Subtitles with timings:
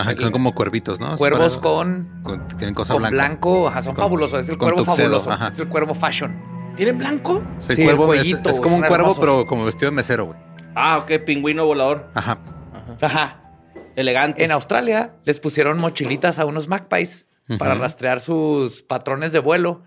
[0.00, 1.16] Ajá, que son como cuervitos, ¿no?
[1.16, 3.14] Cuervos Para- con, con- tienen cosa con blanca.
[3.16, 3.68] blanco.
[3.68, 4.40] Ajá, son Con- fabulosos.
[4.40, 5.30] Es el cuervo tuxedo, fabuloso.
[5.30, 5.48] ajá.
[5.48, 6.40] Es el cuervo fashion.
[6.76, 7.42] ¿Tienen blanco?
[7.58, 9.18] Sí, Sí, cuervo el es, cuellito, es como un cuervo, hermosos.
[9.18, 10.38] pero como vestido de mesero, güey.
[10.76, 12.08] Ah, ok, pingüino volador.
[12.14, 12.38] Ajá.
[13.00, 13.42] Ajá.
[13.96, 14.44] Elegante.
[14.44, 17.26] En Australia les pusieron mochilitas a unos magpies
[17.58, 19.82] para rastrear sus patrones de vuelo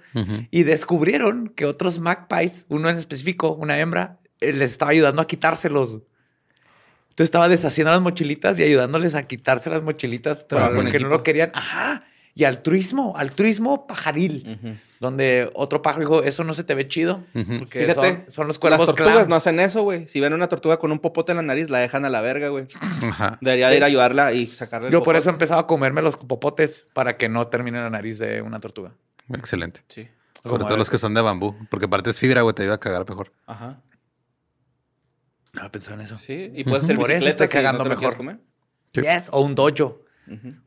[0.49, 5.27] y descubrieron que otros magpies, uno en específico, una hembra, eh, les estaba ayudando a
[5.27, 5.99] quitárselos.
[7.11, 11.51] Entonces estaba deshaciendo las mochilitas y ayudándoles a quitarse las mochilitas porque no lo querían.
[11.53, 12.05] Ajá.
[12.33, 14.57] Y altruismo, altruismo pajaril.
[14.57, 14.75] Ujú.
[15.01, 17.21] Donde otro pájaro dijo, eso no se te ve chido.
[17.33, 17.59] Ujú.
[17.59, 20.07] Porque Fíjate, son, son los cuervos Las tortugas no hacen eso, güey.
[20.07, 22.47] Si ven una tortuga con un popote en la nariz, la dejan a la verga,
[22.47, 22.67] güey.
[23.03, 23.37] Ajá.
[23.41, 26.15] Debería de ir a ayudarla y sacarle el Yo por eso empezaba a comerme los
[26.15, 28.93] popotes para que no termine la nariz de una tortuga.
[29.33, 29.81] Excelente.
[29.89, 30.07] Sí.
[30.43, 31.55] Sobre todo los que son de bambú.
[31.69, 33.33] Porque aparte es fibra, güey, te ayuda a cagar mejor.
[33.45, 33.81] Ajá.
[35.53, 36.17] No pensaba en eso.
[36.17, 36.51] Sí.
[36.55, 38.15] Y puedes hacer Por eso si no cagando lo mejor.
[38.15, 38.37] comer.
[38.93, 39.01] Sí.
[39.01, 40.01] Yes, o un dojo.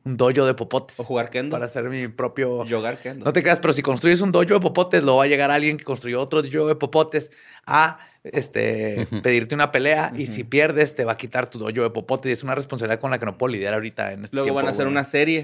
[0.04, 0.98] Un dojo de popotes.
[1.00, 1.54] O jugar kendo.
[1.54, 2.64] Para hacer mi propio...
[2.66, 3.24] Yogar kendo.
[3.24, 5.78] No te creas, pero si construyes un dojo de popotes, luego va a llegar alguien
[5.78, 7.30] que construyó otro dojo de popotes
[7.66, 11.90] a este, pedirte una pelea y si pierdes te va a quitar tu dojo de
[11.90, 14.46] popotes y es una responsabilidad con la que no puedo lidiar ahorita en este Luego
[14.46, 14.92] tiempo, van a hacer güey.
[14.92, 15.42] una serie.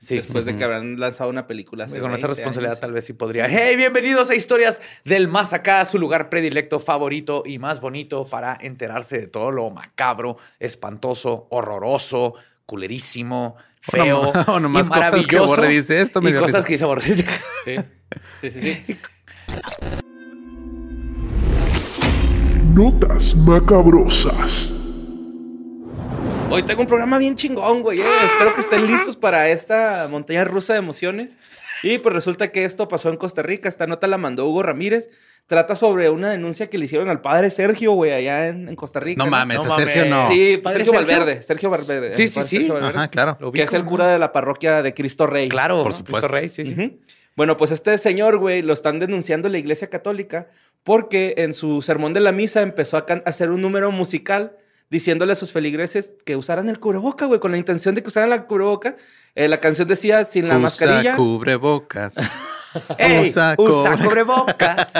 [0.00, 0.14] Sí.
[0.14, 1.84] Después de que habrán lanzado una película.
[1.86, 2.80] hace con 20 esa responsabilidad años.
[2.80, 3.48] tal vez sí podría.
[3.48, 8.56] Hey, bienvenidos a Historias del Más Acá, su lugar predilecto, favorito y más bonito para
[8.60, 15.38] enterarse de todo lo macabro, espantoso, horroroso, culerísimo, feo no- o nomás y cosas que.
[15.40, 16.66] Borre dice, esto me y dio cosas risa.
[16.66, 17.02] que dice Borre.
[17.64, 17.76] Sí.
[18.40, 18.96] Sí, sí, sí.
[22.72, 24.72] Notas macabrosas.
[26.50, 28.00] Hoy tengo un programa bien chingón, güey.
[28.00, 28.04] eh.
[28.24, 31.36] Espero que estén listos para esta montaña rusa de emociones.
[31.82, 33.68] Y pues resulta que esto pasó en Costa Rica.
[33.68, 35.10] Esta nota la mandó Hugo Ramírez.
[35.46, 38.98] Trata sobre una denuncia que le hicieron al padre Sergio, güey, allá en, en Costa
[38.98, 39.22] Rica.
[39.22, 40.10] No mames, No a Sergio mames.
[40.10, 40.28] no.
[40.30, 41.16] Sí, ¿Padre Sergio Sergio?
[41.16, 41.42] Valverde.
[41.42, 42.14] Sergio Valverde.
[42.14, 42.56] Sí, sí, sí.
[42.56, 43.52] Sergio Valverde, Ajá, claro.
[43.52, 45.48] Que es el cura de la parroquia de Cristo Rey.
[45.48, 45.98] Claro, Por ¿no?
[45.98, 46.28] supuesto.
[46.28, 46.72] Cristo Rey, sí, sí.
[46.74, 46.98] Ujú.
[47.36, 50.48] Bueno, pues este señor, güey, lo están denunciando la iglesia católica
[50.82, 54.56] porque en su sermón de la misa empezó a hacer un número musical
[54.90, 58.30] diciéndole a sus feligreses que usaran el cubreboca, güey, con la intención de que usaran
[58.30, 58.96] la cubreboca.
[59.34, 61.16] Eh, la canción decía sin la Usa mascarilla.
[61.16, 62.14] cubrebocas.
[62.98, 64.92] Ey, Usa usa, cubrebocas.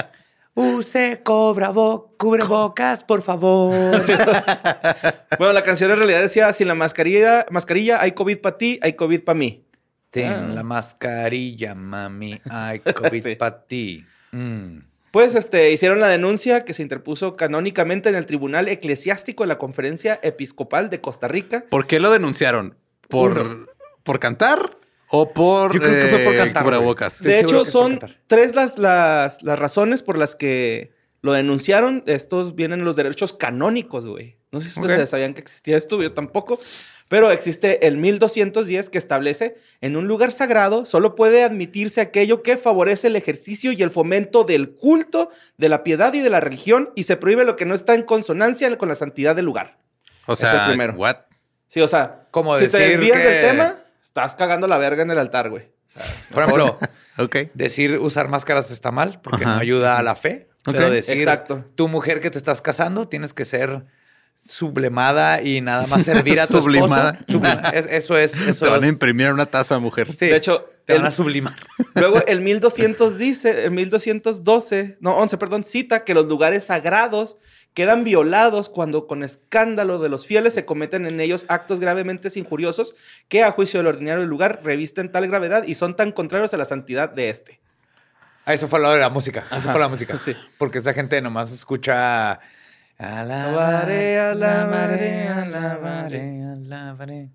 [0.55, 3.75] Use cobra bo- cubrebocas, por favor.
[5.39, 8.95] Bueno, la canción en realidad decía sin la mascarilla, mascarilla hay COVID para ti, hay
[8.95, 9.65] COVID para mí.
[10.11, 10.51] Ten Ah.
[10.55, 12.41] la mascarilla, mami.
[12.51, 13.37] Ay, COVID Sí.
[13.37, 14.05] para ti.
[14.33, 14.79] Mm.
[15.11, 19.59] Pues este, hicieron la denuncia que se interpuso canónicamente en el Tribunal Eclesiástico de la
[19.59, 21.65] Conferencia Episcopal de Costa Rica.
[21.71, 22.77] ¿Por qué lo denunciaron?
[23.09, 24.77] ¿Por, ¿por cantar
[25.09, 27.23] o por, Yo creo que fue por eh, cantar, cubrebocas?
[27.23, 30.93] De hecho, son tres las, las, las razones por las que
[31.23, 32.05] lo denunciaron.
[32.07, 34.37] Estos vienen los derechos canónicos, güey.
[34.51, 36.59] No sé si ustedes sabían que existía esto, yo tampoco.
[37.09, 42.57] Pero existe el 1210 que establece en un lugar sagrado solo puede admitirse aquello que
[42.59, 46.91] favorece el ejercicio y el fomento del culto, de la piedad y de la religión
[46.95, 49.79] y se prohíbe lo que no está en consonancia con la santidad del lugar.
[50.27, 50.93] O Es el sea, primero.
[50.95, 51.17] what?
[51.69, 55.03] Sí, o sea, Como si te decir desvías que- del tema, estás cagando la verga
[55.03, 55.65] en el altar, güey.
[55.65, 56.03] O sea,
[56.33, 56.79] Por ejemplo,
[57.19, 57.37] Ok.
[57.55, 59.55] decir usar máscaras está mal porque Ajá.
[59.55, 60.49] no ayuda a la fe.
[60.65, 61.65] Pero decir, Exacto.
[61.75, 63.87] tu mujer que te estás casando, tienes que ser
[64.49, 67.11] sublimada y nada más servir a tu Sublimada.
[67.21, 67.39] esposo.
[67.39, 70.09] Sublima- es- eso es, eso Te van a es- imprimir en una taza, mujer.
[70.17, 71.55] Sí, De hecho, te van el- a sublimar.
[71.95, 77.37] Luego el 1200 dice, el 1212, no, 11, perdón, cita que los lugares sagrados
[77.75, 82.95] quedan violados cuando con escándalo de los fieles se cometen en ellos actos gravemente injuriosos
[83.29, 86.65] que a juicio del ordinario lugar revisten tal gravedad y son tan contrarios a la
[86.65, 87.61] santidad de este.
[88.45, 89.45] Ah, eso fue lo de la música.
[89.49, 89.73] Eso Ajá.
[89.73, 90.19] fue la música.
[90.25, 90.35] Sí.
[90.57, 92.41] Porque esa gente nomás escucha.
[92.99, 97.31] Alabaré, alabaré, alabaré, alabaré.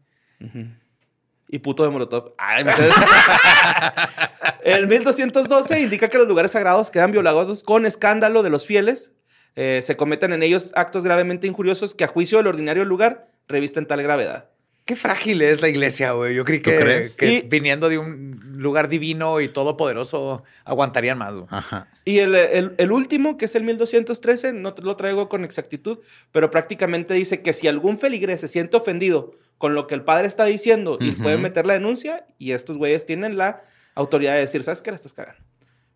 [1.48, 2.34] Y puto de Molotov.
[2.38, 2.66] Ay,
[4.64, 9.14] el 1212 indica que los lugares sagrados quedan violados con escándalo de los fieles.
[9.56, 13.86] Eh, se cometen en ellos actos gravemente injuriosos que a juicio del ordinario lugar revisten
[13.86, 14.50] tal gravedad.
[14.86, 16.36] Qué frágil es la iglesia, güey.
[16.36, 17.16] Yo creí ¿Tú que, crees?
[17.16, 21.34] que Y- viniendo de un lugar divino y todopoderoso aguantarían más.
[21.36, 21.48] güey.
[21.52, 21.88] Ajá.
[22.04, 26.00] Y el, el- el último, que es el 1213, no te lo traigo con exactitud,
[26.34, 30.28] pero prácticamente dice que si algún feligrés se siente ofendido con lo que el padre
[30.28, 33.64] está diciendo y puede meter la denuncia, y estos güeyes tienen la
[33.96, 34.92] autoridad de decir, ¿sabes qué?
[34.92, 35.42] La estás cagando.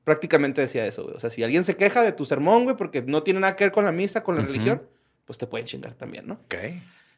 [0.06, 1.16] Prácticamente decía eso, güey.
[1.18, 3.66] O sea, si alguien se queja de tu sermón, güey, porque no tiene nada que
[3.66, 4.84] ver con la misa, con la religión,
[5.26, 6.36] pues te pueden chingar también, ¿no?
[6.36, 6.56] Ok.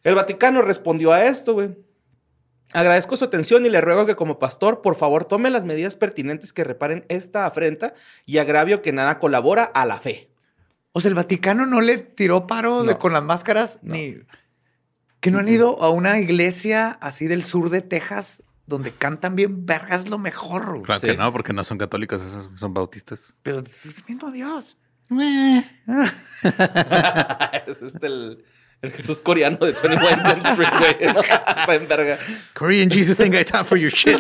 [0.04, 1.78] El Vaticano respondió a esto, güey.
[2.72, 6.54] Agradezco su atención y le ruego que como pastor, por favor, tome las medidas pertinentes
[6.54, 7.94] que reparen esta afrenta
[8.26, 10.30] y agravio que nada colabora a la fe.
[10.92, 14.18] O sea, el Vaticano no le tiró paro de- con las máscaras ni.
[15.20, 19.66] Que no han ido a una iglesia así del sur de Texas donde cantan bien
[19.66, 20.84] vergas lo mejor.
[20.84, 21.08] Claro Sí.
[21.08, 23.36] que no, porque no son católicos, esos son bautistas.
[23.42, 24.78] Pero es el mismo Dios.
[27.68, 28.44] es este el,
[28.82, 30.96] el Jesús coreano de 21 Jump Street, güey.
[31.20, 32.18] Está en verga.
[32.54, 34.18] Korean Jesus ain't got time for your shit.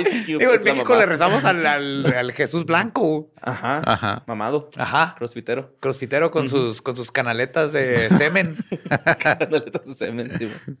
[0.00, 0.98] Ice Cube Digo, en México mamá.
[0.98, 3.30] le rezamos al, al- al Jesús blanco.
[3.40, 3.82] Ajá.
[3.86, 4.24] Ajá.
[4.26, 4.68] Mamado.
[4.76, 5.14] Ajá.
[5.16, 5.76] Crossfitero.
[5.78, 8.56] Crossfitero con, sus, con sus canaletas de semen.
[9.20, 10.76] Canaletas de semen, sí, güey.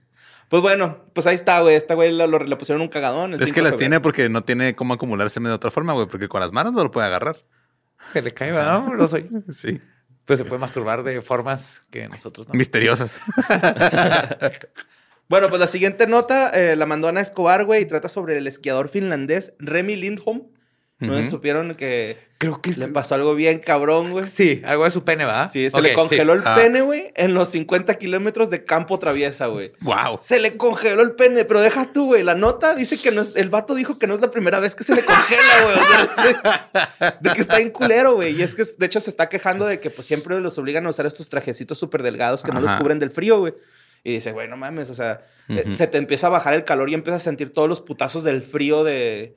[0.48, 1.76] Pues bueno, pues ahí está, güey.
[1.76, 3.34] Esta güey lo- lo- le pusieron un cagadón.
[3.34, 3.78] Es 5 que las febrero.
[3.78, 6.72] tiene porque no tiene cómo acumular semen de otra forma, güey, porque con las manos
[6.72, 7.36] no lo puede agarrar.
[8.12, 8.50] Se le cae.
[8.50, 9.28] No soy.
[9.52, 9.80] Sí.
[10.26, 12.54] Pues se puede masturbar de formas que nosotros no.
[12.54, 13.20] Misteriosas.
[15.28, 18.46] Bueno, pues la siguiente nota eh, la mandó Ana Escobar, güey, y trata sobre el
[18.46, 20.44] esquiador finlandés Remy Lindholm.
[21.00, 21.28] ¿No Ujú.
[21.28, 22.16] supieron que
[22.50, 24.24] Creo que le pasó algo bien cabrón, güey?
[24.24, 25.50] Sí, algo de su pene, ¿verdad?
[25.52, 26.54] Sí, se le congeló el Ah.
[26.56, 29.70] pene, güey, en los 50 kilómetros de campo traviesa, güey.
[29.80, 30.18] wow.
[30.22, 32.22] Se le congeló el pene, pero deja tú, güey.
[32.22, 34.74] La nota dice que no es, el vato dijo que no es la primera vez
[34.74, 35.76] que se le congela, güey.
[35.76, 36.68] O sea,
[37.10, 38.34] sí, de que está en culero, güey.
[38.38, 40.90] Y es que, de hecho, se está quejando de que pues siempre los obligan a
[40.90, 43.54] usar estos trajecitos súper delgados que no los cubren del frío, güey.
[44.04, 46.88] Y dice, güey, no mames, o sea, eh, se te empieza a bajar el calor
[46.90, 49.34] y empiezas a sentir todos los putazos del frío de...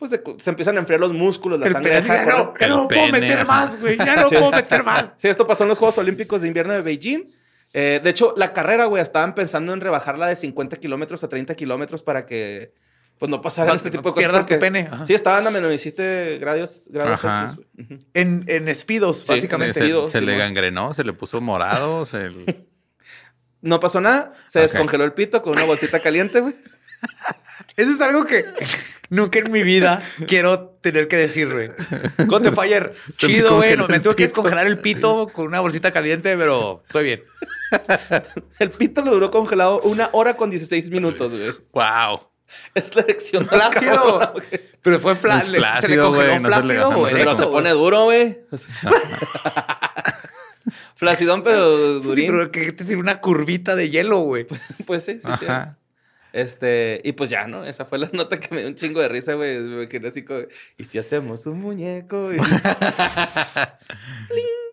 [0.00, 2.46] Pues se empiezan a enfriar los músculos, la El sangre pene, deja de ya correr.
[2.46, 3.44] no, ya no El puedo meter ajá.
[3.44, 3.96] más, güey.
[3.98, 4.34] Ya no Sí.
[4.34, 5.04] puedo meter más.
[5.18, 7.24] Sí, esto pasó en los Juegos Olímpicos de Invierno de Beijing.
[7.72, 11.54] Eh, de hecho, la carrera, güey, estaban pensando en rebajarla de 50 kilómetros a 30
[11.54, 12.72] kilómetros para que,
[13.18, 14.28] pues, no pasaran No, este no tipo de cosas.
[14.30, 15.04] pierdas tu pene, ajá.
[15.04, 17.20] Sí, estaban a menos 17 grados, grados.
[17.20, 17.66] Celsius.
[18.14, 19.92] En, en espidos, Sí, básicamente.
[20.08, 22.30] se- le gangrenó, se le puso morado, se...
[23.62, 26.54] No pasó nada, se descongeló el pito con una bolsita caliente, güey.
[27.76, 28.46] Eso es algo que
[29.10, 31.70] nunca en mi vida quiero tener que decir, güey.
[32.26, 33.76] Conte Fire, me chido, güey.
[33.76, 37.20] Me el tengo que descongelar el pito con una bolsita caliente, pero estoy bien.
[38.58, 41.52] El pito le duró congelado una hora con 16 minutos, güey.
[41.72, 42.20] wow.
[42.74, 43.46] Es la erección
[44.32, 44.44] güey.
[44.82, 45.48] Pero fue fla- Es
[45.82, 47.12] congeló güey, no ajá, no güey.
[47.12, 48.40] se le Pero se pone duro, güey.
[50.96, 52.26] Flacidón, pero Sí, durín.
[52.30, 54.46] pero que te sirve una curvita de hielo, güey.
[54.84, 55.46] Pues sí, sí, sí.
[56.32, 57.64] Este, y pues ya, ¿no?
[57.64, 59.58] Esa fue la nota que me dio un chingo de risa, güey.
[59.60, 60.40] Me quedé así como,
[60.78, 62.32] ¿y si hacemos un muñeco?
[62.32, 62.38] Y-.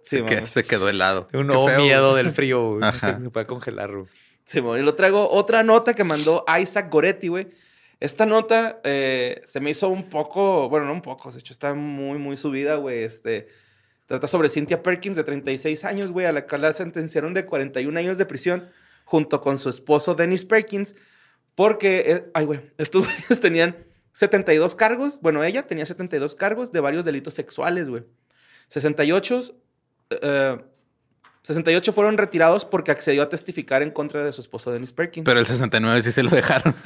[0.04, 0.48] Sí, Se, que- mamá.
[0.48, 1.28] se quedó helado.
[1.34, 2.24] Un nuevo feo, miedo güey.
[2.24, 2.84] del frío, güey.
[2.84, 3.20] Ajá.
[3.20, 4.06] Se puede congelar, güey.
[4.46, 7.50] Sí, y lo traigo otra nota que mandó Isaac Goretti, güey.
[8.00, 11.74] Esta nota eh, se me hizo un poco, bueno, no un poco, de hecho está
[11.74, 13.04] muy, muy subida, güey.
[13.04, 13.50] Este,
[14.06, 18.00] trata sobre Cynthia Perkins, de 36 años, güey, a la cual la sentenciaron de 41
[18.00, 18.70] años de prisión
[19.04, 20.96] junto con su esposo Dennis Perkins,
[21.58, 23.76] porque, eh, ay, güey, estos güeyes tenían
[24.14, 28.04] 72 cargos, bueno, ella tenía 72 cargos de varios delitos sexuales, güey.
[28.68, 29.56] 68,
[30.22, 30.58] eh,
[31.42, 35.26] 68 fueron retirados porque accedió a testificar en contra de su esposo Dennis Perkins.
[35.26, 36.76] Pero el 69 sí se lo dejaron.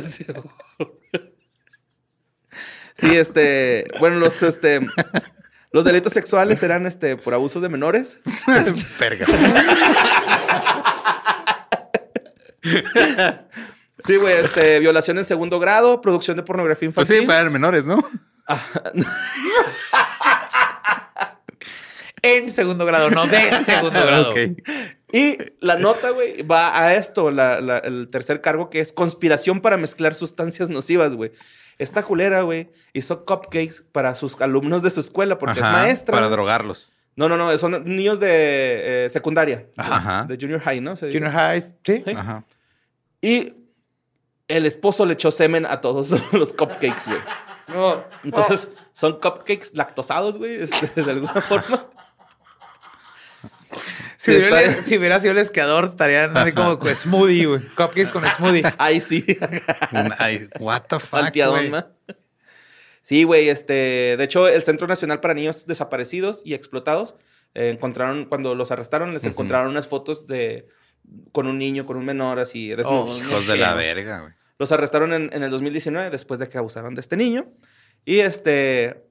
[0.00, 0.24] Sí,
[2.94, 4.78] Sí, este, bueno, los, este,
[5.72, 8.20] los delitos sexuales eran, este, por abuso de menores.
[9.00, 9.26] Verga.
[14.04, 17.20] Sí, güey, este, violación en segundo grado, producción de pornografía Pues infantil.
[17.22, 17.98] sí, para menores, ¿no?
[22.24, 24.30] En segundo grado, no de segundo grado.
[24.30, 24.38] Ok.
[25.12, 29.60] Y la nota, güey, va a esto, la- la- el tercer cargo, que es conspiración
[29.60, 31.32] para mezclar sustancias nocivas, güey.
[31.78, 36.14] Esta culera, güey, hizo cupcakes para sus alumnos de su escuela porque Ajá, es maestra.
[36.14, 36.92] Para drogarlos.
[37.16, 39.66] No, no, no, son niños de eh, secundaria.
[39.76, 40.24] Ajá.
[40.24, 40.94] De junior high, ¿no?
[40.96, 41.18] Se dice.
[41.18, 42.02] Junior High, sí.
[42.06, 42.12] Sí.
[42.14, 42.44] Ajá.
[43.20, 43.54] Y
[44.56, 47.20] el esposo le echó semen a todos los cupcakes, güey.
[47.68, 48.04] No.
[48.24, 51.86] Entonces, son cupcakes lactosados, güey, este, de alguna forma.
[54.18, 57.60] Si, Sí, hubiera, está- si hubiera sido el esquiador, estarían así como con smoothie, güey.
[57.74, 58.62] Cupcakes con smoothie.
[58.78, 59.24] Ahí sí.
[60.18, 61.72] Ay, what the fuck, güey.
[63.00, 67.16] Sí, güey, este, de hecho, el Centro Nacional para Niños Desaparecidos y Explotados
[67.54, 70.68] eh, encontraron, cuando los arrestaron, les encontraron unas fotos de
[71.32, 73.10] con un niño, con un menor, así, desnudos.
[73.10, 74.32] Oh, Hijos de la verga, güey.
[74.62, 77.52] Los arrestaron en, en el 2019 después de que abusaron de este niño.
[78.04, 79.08] Y este.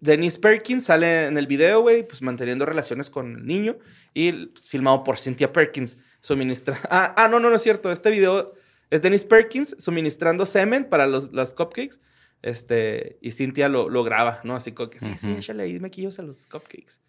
[0.00, 3.78] Denise Perkins sale en el video, güey, pues manteniendo relaciones con el niño.
[4.12, 5.96] Y pues, filmado por Cynthia Perkins.
[6.20, 6.78] Suministra.
[6.90, 7.90] Ah, ah, no, no, no es cierto.
[7.90, 8.52] Este video
[8.90, 11.98] es Denise Perkins suministrando semen para los, las cupcakes.
[12.42, 14.56] Este, y Cynthia lo, lo graba, ¿no?
[14.56, 15.38] Así como que sí, sí, Ujú.
[15.38, 17.00] échale ahí mequillos a los cupcakes.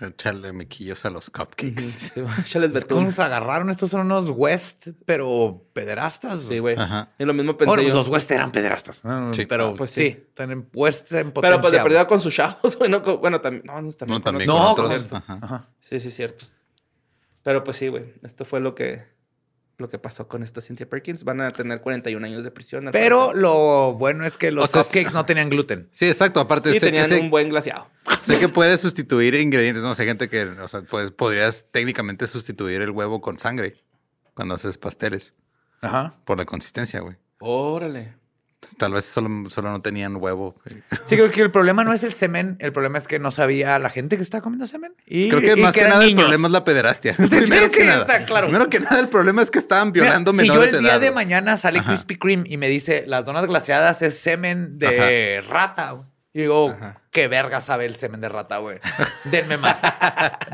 [0.00, 1.82] Echarle mequillos a los cupcakes.
[1.82, 3.04] Sí, échales ¿Cómo betún.
[3.06, 3.68] los agarraron?
[3.68, 6.42] Estos son unos West, pero pederastas.
[6.42, 6.76] Sí, güey.
[6.78, 7.10] Ajá.
[7.18, 7.98] Y lo mismo pensé Bueno, pues yo.
[7.98, 9.04] los West eran pederastas.
[9.04, 9.34] ¿no?
[9.34, 9.46] Sí.
[9.46, 10.02] Pero Ah, pues sí.
[10.02, 10.06] sí.
[10.28, 11.50] están en West en potencia.
[11.56, 12.88] Pero pues de perdida con sus chavos, güey.
[12.90, 13.64] no con- bueno, también.
[13.66, 14.08] No, no, también.
[14.08, 15.12] No, con también con con otros.
[15.12, 15.38] Ajá.
[15.42, 15.68] Ajá.
[15.80, 16.46] Sí, sí, cierto.
[17.42, 18.14] Pero pues sí, güey.
[18.22, 19.04] Esto fue lo que,
[19.78, 21.24] lo que pasó con esta Cynthia Perkins.
[21.24, 22.88] Van a tener 41 años de prisión.
[22.92, 23.42] Pero parecer.
[23.42, 25.88] lo bueno es que los O sea, cupcakes no tenían gluten.
[25.92, 26.40] Sí, exacto.
[26.40, 27.86] Aparte, Y sé que, tenían sé, un buen glaseado.
[28.20, 29.82] sé que puedes sustituir ingredientes.
[29.82, 33.82] No sé, gente que, o sea, pues podrías técnicamente sustituir el huevo con sangre
[34.34, 35.32] cuando haces pasteles
[35.80, 36.12] Ajá.
[36.24, 37.16] por la consistencia, güey.
[37.38, 38.17] Órale.
[38.76, 40.56] Tal vez solo, solo no tenían huevo.
[41.06, 42.56] Sí, creo que el problema no es el semen.
[42.58, 44.94] El problema es que no sabía la gente que estaba comiendo semen.
[45.06, 47.14] Y, Creo que y más que nada el problema es la pederastia.
[47.16, 48.00] Primero que nada.
[48.02, 48.48] está claro.
[48.48, 50.80] Primero que nada el problema es que estaban Mira, violando si yo menores el de
[50.80, 51.00] día edad.
[51.00, 51.88] de mañana sale Ajá.
[51.88, 55.94] Krispy Kreme y me dice las donas glaseadas es semen de rata.
[56.32, 57.00] Y digo, Ajá.
[57.12, 58.80] qué verga sabe el semen de rata, güey.
[59.24, 59.78] Denme más.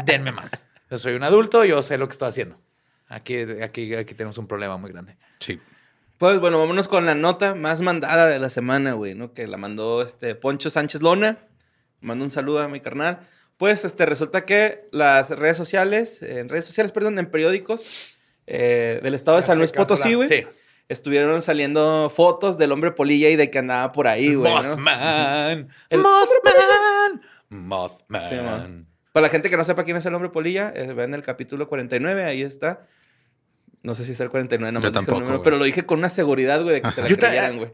[0.05, 0.67] Denme más.
[0.91, 2.61] Yo soy un adulto, yo sé lo que estoy haciendo.
[3.09, 5.17] Aquí, aquí, aquí tenemos un problema muy grande.
[5.41, 5.59] Sí.
[6.19, 9.33] Pues bueno, vámonos con la nota más mandada de la semana, güey, ¿no?
[9.33, 11.39] Que la mandó este Poncho Sánchez Lona.
[12.01, 13.21] Mando un saludo a mi carnal.
[13.57, 18.17] Pues este, resulta que las redes sociales, en redes sociales, perdón, en periódicos
[18.47, 20.29] eh, del estado de San Luis Potosí, güey.
[20.29, 20.45] Sí.
[20.89, 24.53] Estuvieron saliendo fotos del hombre polilla y de que andaba por ahí, güey.
[24.55, 24.63] ¿no?
[24.63, 25.69] Mothman.
[25.89, 27.21] El- Mothman.
[27.49, 28.87] Mothman.
[28.87, 28.87] Sí.
[29.13, 31.69] Para la gente que no sepa quién es el hombre polilla, eh, vean el capítulo
[31.69, 32.87] 49, ahí está.
[33.85, 36.61] No sé si es el 49, no Yo tampoco, pero lo dije con una seguridad,
[36.63, 37.71] güey, de que se la Yo, creyeran, güey.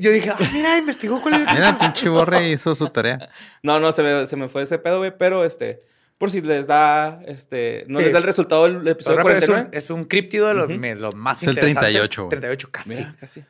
[0.00, 3.30] yo dije, ah, mira, investigó cuál es el Mira, pinche borre hizo su tarea.
[3.62, 5.78] No, no, se me, se me fue ese pedo, güey, pero este,
[6.18, 8.04] por si les da, este, no Sí.
[8.04, 9.68] les da el resultado del episodio Pero rápido, es, 49.
[9.72, 10.78] un, es un críptido de los, Ujú.
[10.78, 11.80] me- los más Es el interesantes.
[11.92, 12.30] 38, güey.
[12.30, 12.88] 38 casi.
[12.90, 13.44] Mira, casi.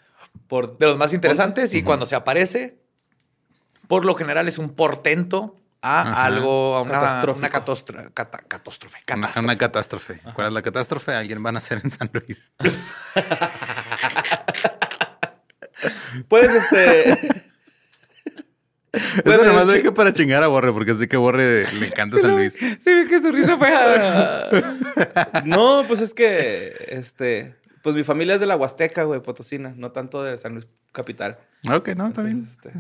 [0.46, 2.76] Por, De los más interesantes y cuando se aparece,
[3.88, 6.24] por lo general es un portento a Ajá.
[6.24, 6.92] algo, a una,
[7.50, 8.96] catostra- cata- catástrofe.
[8.96, 9.40] Una, catástrofe.
[9.44, 10.20] una catástrofe.
[10.34, 11.12] ¿Cuál es la catástrofe?
[11.14, 12.50] Alguien van a hacer en San Luis.
[16.28, 17.18] Pues, este,
[19.24, 22.18] Bueno, Eso nomás lo dije para chingar a Borre, porque sé que Borre le encanta
[22.18, 22.54] San Luis.
[22.54, 23.68] Sí, vi que su risa fue.
[23.74, 25.42] ah.
[25.44, 29.92] no, pues es que, este, pues mi familia es de la Huasteca, güey, Potosina, no
[29.92, 31.38] tanto de San Luis Capital.
[31.70, 32.38] Ok, no, está bien.
[32.38, 32.72] Entonces, este,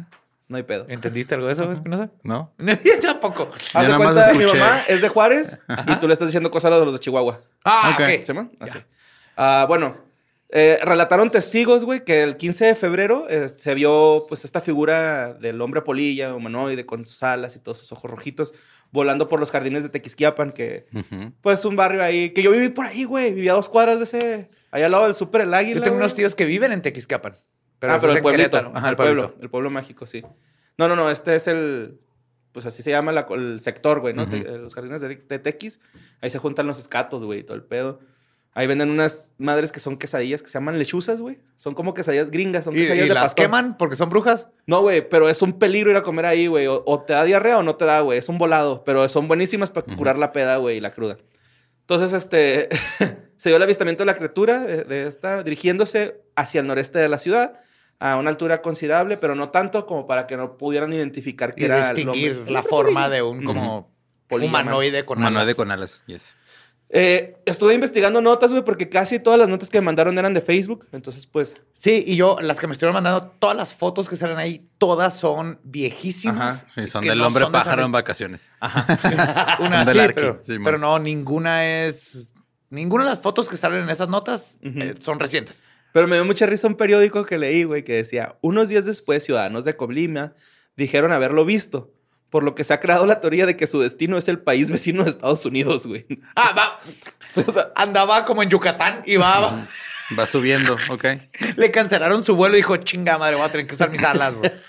[0.48, 0.86] no hay pedo.
[0.88, 2.10] ¿Entendiste algo de eso, Espinosa?
[2.22, 2.52] No.
[2.58, 3.50] Yo tampoco.
[3.72, 4.60] Haz de nada más cuenta, mi escuché.
[4.60, 5.58] mamá es de Juárez
[5.88, 7.40] y tú le estás diciendo cosas a los de Chihuahua.
[7.64, 8.00] Ah, Ok.
[8.18, 8.24] ok.
[8.24, 8.50] ¿Sí, man?
[8.60, 8.78] Así.
[9.36, 9.96] Ah, bueno,
[10.50, 15.34] eh, relataron testigos, güey, que el 15 de febrero eh, se vio, pues, esta figura
[15.34, 18.52] del hombre polilla, humanoide, con sus alas y todos sus ojos rojitos,
[18.92, 21.32] volando por los jardines de Tequisquiapan, que, Ujú.
[21.40, 24.04] pues, un barrio ahí, que yo viví por ahí, güey, vivía a dos cuadras de
[24.04, 25.76] ese, allá al lado del Súper El Águila.
[25.76, 26.04] Yo tengo güey.
[26.04, 27.34] unos tíos que viven en Tequiscapan.
[27.92, 28.72] Ah, eso pero es el pueblito.
[28.74, 30.22] Ajá, el pueblo, el pueblo mágico, sí.
[30.78, 31.98] No, no, no, este es el,
[32.52, 34.22] pues así se llama la- el sector, güey, ¿no?
[34.24, 34.30] Ujú.
[34.32, 35.80] Te- los jardines de, de Tequis,
[36.20, 38.00] ahí se juntan los escatos, güey, y todo el pedo.
[38.56, 41.40] Ahí venden unas madres que son quesadillas que se llaman lechuzas, güey.
[41.56, 43.44] Son como quesadillas gringas, son ¿Y, quesadillas y de las pastor.
[43.46, 44.46] queman porque son brujas?
[44.66, 46.68] No, güey, pero es un peligro ir a comer ahí, güey.
[46.68, 48.16] O, o te da diarrea o no te da, güey.
[48.16, 49.96] Es un volado, pero son buenísimas para Ujú.
[49.96, 51.18] curar la peda, güey, y la cruda.
[51.80, 52.68] Entonces, este,
[53.36, 57.08] se dio el avistamiento de la criatura de, de esta dirigiéndose hacia el noreste de
[57.08, 57.58] la ciudad
[57.98, 61.64] a una altura considerable, pero no tanto como para que no pudieran identificar que Y
[61.66, 63.90] era distinguir la forma de un como
[64.30, 65.54] humanoide con Humanoide alas.
[65.56, 66.02] con alas.
[66.06, 66.34] Yes.
[66.96, 70.40] Eh, estuve investigando notas, güey, porque casi todas las notas que me mandaron eran de
[70.40, 70.86] Facebook.
[70.92, 74.38] Entonces, pues, Sí, y yo, las que me estuvieron mandando, todas las fotos que salen
[74.38, 76.64] ahí, todas son viejísimas.
[76.64, 76.72] Ajá.
[76.74, 78.50] Sí, son del no hombre son de San pájaro en vacaciones.
[79.58, 82.30] Una Son del sí, Arqui, pero, sí, pero no, ninguna es...
[82.70, 85.62] Ninguna de las fotos que salen en esas notas eh, son recientes.
[85.94, 89.22] Pero me dio mucha risa un periódico que leí, güey, que decía, unos días después,
[89.24, 90.34] ciudadanos de Colima
[90.76, 91.92] dijeron haberlo visto.
[92.30, 94.68] por lo que se ha creado la teoría de que su destino es el país
[94.68, 96.04] vecino de Estados Unidos, güey.
[96.34, 96.80] Ah, va.
[97.76, 99.68] Andaba como en Yucatán y va.
[100.18, 101.04] Va subiendo, ok.
[101.56, 104.36] Le cancelaron su vuelo y dijo, chinga madre, voy a tener que usar mis alas.
[104.38, 104.50] güey".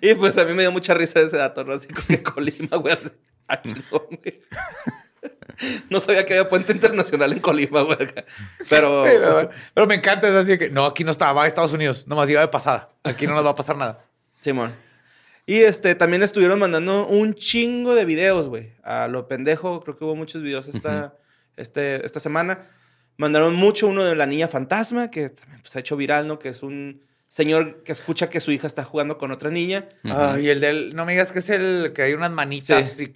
[0.00, 1.72] Y pues a mí me dio mucha risa ese dato, ¿no?
[1.72, 3.16] Así como que Colima, güey, hace-
[3.48, 4.42] ah, chingón, güey.
[5.90, 7.98] No sabía que había puente internacional en Colima, güey.
[8.68, 11.72] Pero, Pero, pero me encanta, es así que no, aquí no estaba, va a Estados
[11.72, 12.90] Unidos, nomás iba de pasada.
[13.02, 14.04] Aquí no nos va a pasar nada.
[14.40, 14.74] Simón.
[15.46, 18.72] Y este, también estuvieron mandando un chingo de videos, güey.
[18.82, 21.14] A lo pendejo, creo que hubo muchos videos esta,
[21.56, 22.66] este, esta semana.
[23.16, 26.38] Mandaron mucho uno de la niña fantasma, que pues, se ha hecho viral, ¿no?
[26.38, 29.88] Que es un señor que escucha que su hija está jugando con otra niña.
[30.04, 32.86] Ah, y el del, no me digas que es el que hay unas manitas.
[32.92, 33.04] Sí.
[33.04, 33.12] y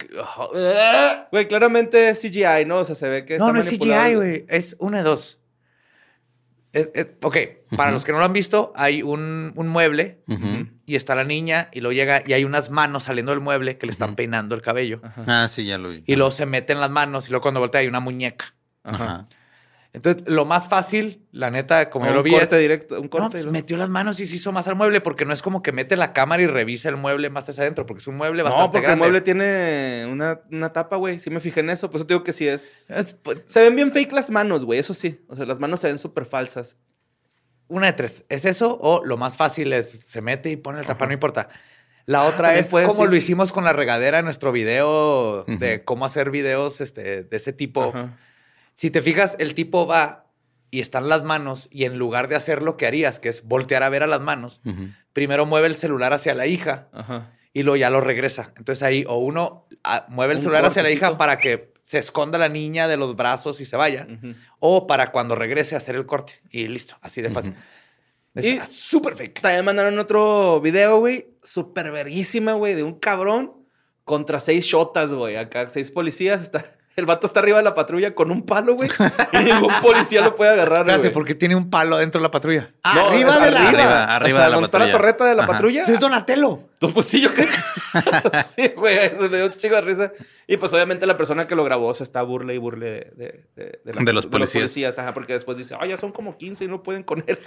[0.55, 1.27] Ah.
[1.31, 2.79] Güey, claramente es CGI, ¿no?
[2.79, 3.69] O sea, se ve que No, está no es.
[3.69, 4.45] CGI, güey.
[4.49, 5.37] Es una de dos.
[6.71, 7.35] Es- es- ok,
[7.75, 10.67] para los que no lo han visto, hay un, un mueble Ujú.
[10.85, 13.87] y está la niña y luego llega y hay unas manos saliendo del mueble que
[13.87, 15.01] le están peinando el cabello.
[15.25, 16.03] Ah, sí, ya lo vi.
[16.05, 18.53] Y luego se meten las manos y luego cuando voltea hay una muñeca.
[18.83, 19.25] Ajá.
[19.91, 23.09] Entonces, lo más fácil, la neta, como yo lo vi, corte es, directo, un no,
[23.09, 23.29] corte.
[23.31, 25.41] pues, y luego- metió las manos y se hizo más al mueble porque no es
[25.41, 28.15] como que mete la cámara y revisa el mueble más hacia adentro porque es un
[28.15, 28.93] mueble bastante No, porque grande.
[29.05, 31.19] el mueble tiene una, una tapa, güey.
[31.19, 31.89] Sí me fijé en eso.
[31.89, 32.85] Por eso te digo que sí es...
[32.89, 34.77] Es, pues, Se ven bien fake las manos, güey.
[34.79, 35.25] Eso sí.
[35.27, 36.77] O sea, las manos se ven súper falsas.
[37.67, 38.25] Una de tres.
[38.29, 41.49] ¿Es eso o lo más fácil es se mete y pone el tapa, no importa?
[42.05, 46.05] La otra también es como lo hicimos con la regadera en nuestro video de cómo
[46.05, 47.85] hacer videos este, de ese tipo.
[47.89, 48.17] Ajá.
[48.79, 50.31] Si te fijas, el tipo va
[50.71, 53.83] y están las manos y en lugar de hacer lo que harías, que es voltear
[53.83, 54.61] a ver a las manos,
[55.11, 57.33] primero mueve el celular hacia la hija Ajá.
[57.51, 58.53] y luego ya lo regresa.
[58.55, 62.37] Entonces ahí o uno ah, mueve el celular hacia la hija para que se esconda
[62.37, 64.07] la niña de los brazos y se vaya.
[64.59, 66.39] O para cuando regrese hacer el corte.
[66.49, 67.55] Y listo, así de fácil.
[68.35, 69.41] Y- Está súper fake.
[69.41, 73.57] También mandaron otro video, güey, súper verguísima, güey, de un cabrón
[74.05, 75.35] contra seis shotas, güey.
[75.35, 76.41] Acá, seis policías.
[76.43, 76.63] Está...
[76.99, 78.89] El vato está arriba de la patrulla con un palo, güey.
[79.33, 81.13] Y ningún policía lo puede agarrar, Espérate, güey.
[81.13, 82.69] porque tiene un palo dentro de la patrulla.
[82.93, 83.67] No, arriba de la.
[83.69, 84.91] Arriba, arriba o sea, de la donde está la patrulla.
[84.99, 85.51] torreta de la Ajá.
[85.53, 85.81] patrulla.
[85.83, 86.59] Ese es Donatello.
[86.79, 87.45] Tú, Pues sí, yo creo.
[88.55, 90.13] sí, güey, eso me dio un chingo de risa.
[90.47, 93.45] Y pues obviamente la persona que lo grabó se está burle y burle de, de,
[93.55, 94.97] de- de la- De los policías.
[94.97, 97.37] ajá, porque después dice, ah, ya son como 15 y no pueden con él.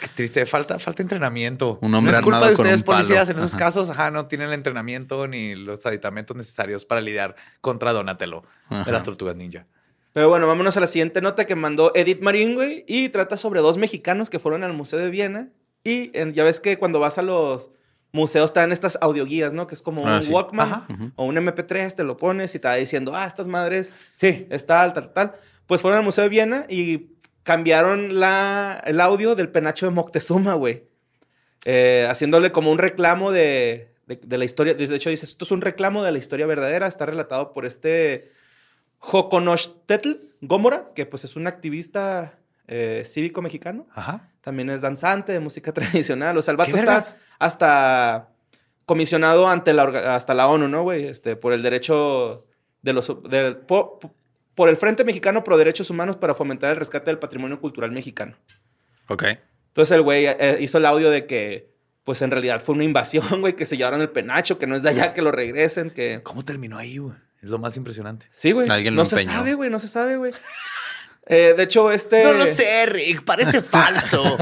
[0.00, 0.46] Qué triste.
[0.46, 1.78] Falta, falta entrenamiento.
[1.82, 2.98] Un hombre no es culpa armado de con ustedes, un palo.
[2.98, 3.28] policías.
[3.30, 3.58] En esos Ajá.
[3.58, 8.92] casos, ajá, no tienen el entrenamiento ni los aditamentos necesarios para lidiar contra Donatello de
[8.92, 9.66] las tortugas ninja.
[10.12, 13.60] Pero bueno, vámonos a la siguiente nota que mandó Edith Marín, güey, y trata sobre
[13.60, 15.48] dos mexicanos que fueron al Museo de Viena.
[15.84, 17.70] Y en- ya ves que cuando vas a los
[18.12, 19.66] museos están estas audioguías, ¿no?
[19.66, 20.32] Que es como Ah, un sí.
[20.32, 20.86] Walkman Ajá.
[21.16, 24.46] o un MP3, te lo pones y te va diciendo, ah, estas madres Sí.
[24.50, 25.34] es tal, tal, tal.
[25.66, 27.10] Pues fueron al Museo de Viena y
[27.42, 30.84] cambiaron la, el audio del penacho de Moctezuma, güey.
[31.64, 34.74] Eh, haciéndole como un reclamo de, de- de la historia.
[34.74, 36.86] De hecho, dice, esto es un reclamo de la historia verdadera.
[36.86, 38.30] Está relatado por este
[38.98, 42.37] Joconostetl Gómora, que pues es un activista
[42.68, 43.86] eh, cívico mexicano.
[43.94, 44.30] Ajá.
[44.40, 46.36] También es danzante de música tradicional.
[46.38, 48.28] O sea, el vato ¿Qué está hasta
[48.86, 51.04] comisionado ante la, hasta la ONU, ¿no, güey?
[51.06, 52.46] Este, por el derecho
[52.82, 53.10] de los...
[53.28, 54.14] del- po- po-
[54.54, 58.36] por el Frente Mexicano Pro Derechos Humanos para fomentar el rescate del patrimonio cultural mexicano.
[59.08, 59.24] Ok.
[59.68, 61.70] Entonces el güey eh, hizo el audio de que,
[62.02, 64.82] pues en realidad fue una invasión, güey, que se llevaron el penacho, que no es
[64.82, 66.22] de allá, que lo regresen, que...
[66.24, 67.14] ¿Cómo terminó ahí, güey?
[67.40, 68.26] Es lo más impresionante.
[68.32, 68.68] Sí, güey.
[68.68, 69.38] Alguien no lo se empeñó.
[69.38, 70.32] sabe, güey, no se sabe, güey.
[71.28, 72.24] Eh, de hecho, este...
[72.24, 73.22] No lo sé, Rick.
[73.24, 74.36] Parece falso.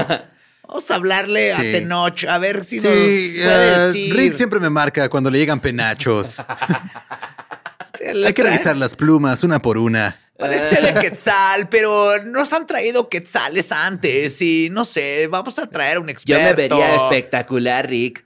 [0.67, 1.67] Vamos a hablarle Sí.
[1.67, 4.15] a Tenoch a ver si Sí, nos eh, puede decir.
[4.15, 6.41] Rick siempre me marca cuando le llegan penachos.
[8.25, 10.19] Hay que revisar las plumas una por una.
[10.37, 15.97] Parece de quetzal, pero nos han traído quetzales antes y no sé, vamos a traer
[15.97, 16.79] a un experto.
[16.95, 18.23] espectacular, Rick.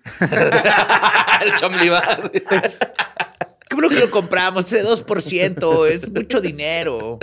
[1.41, 2.03] el chomliba.
[2.33, 7.17] Qué bueno que lo compramos, ese 2%, es mucho dinero.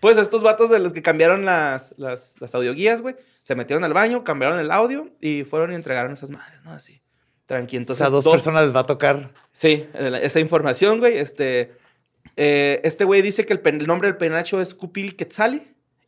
[0.00, 3.92] Pues estos vatos de los que cambiaron las, las, las audioguías, güey, se metieron al
[3.92, 6.72] baño, cambiaron el audio y fueron y entregaron esas madres, ¿no?
[6.72, 7.02] Así.
[7.44, 7.76] Tranqui.
[7.76, 9.30] O Entonces, sea, dos, personas les va a tocar.
[9.52, 9.86] Sí,
[10.22, 11.18] esa información, güey.
[11.18, 11.72] Este,
[12.36, 15.62] eh, este güey dice que el, pen- el nombre del penacho es Kupil Quetzali.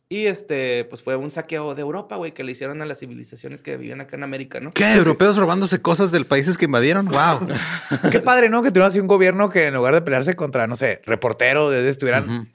[0.09, 3.63] Y este, pues fue un saqueo de Europa, güey, que le hicieron a las civilizaciones
[3.63, 4.71] que vivían acá en América, ¿no?
[4.71, 4.93] ¿Qué?
[4.93, 7.07] ¿Europeos robándose cosas del países que invadieron?
[7.07, 7.47] ¡Wow!
[8.11, 8.61] Qué padre, ¿no?
[8.61, 11.89] Que tuviera así un gobierno que en lugar de pelearse contra, no sé, reportero, de
[11.89, 12.51] estuvieran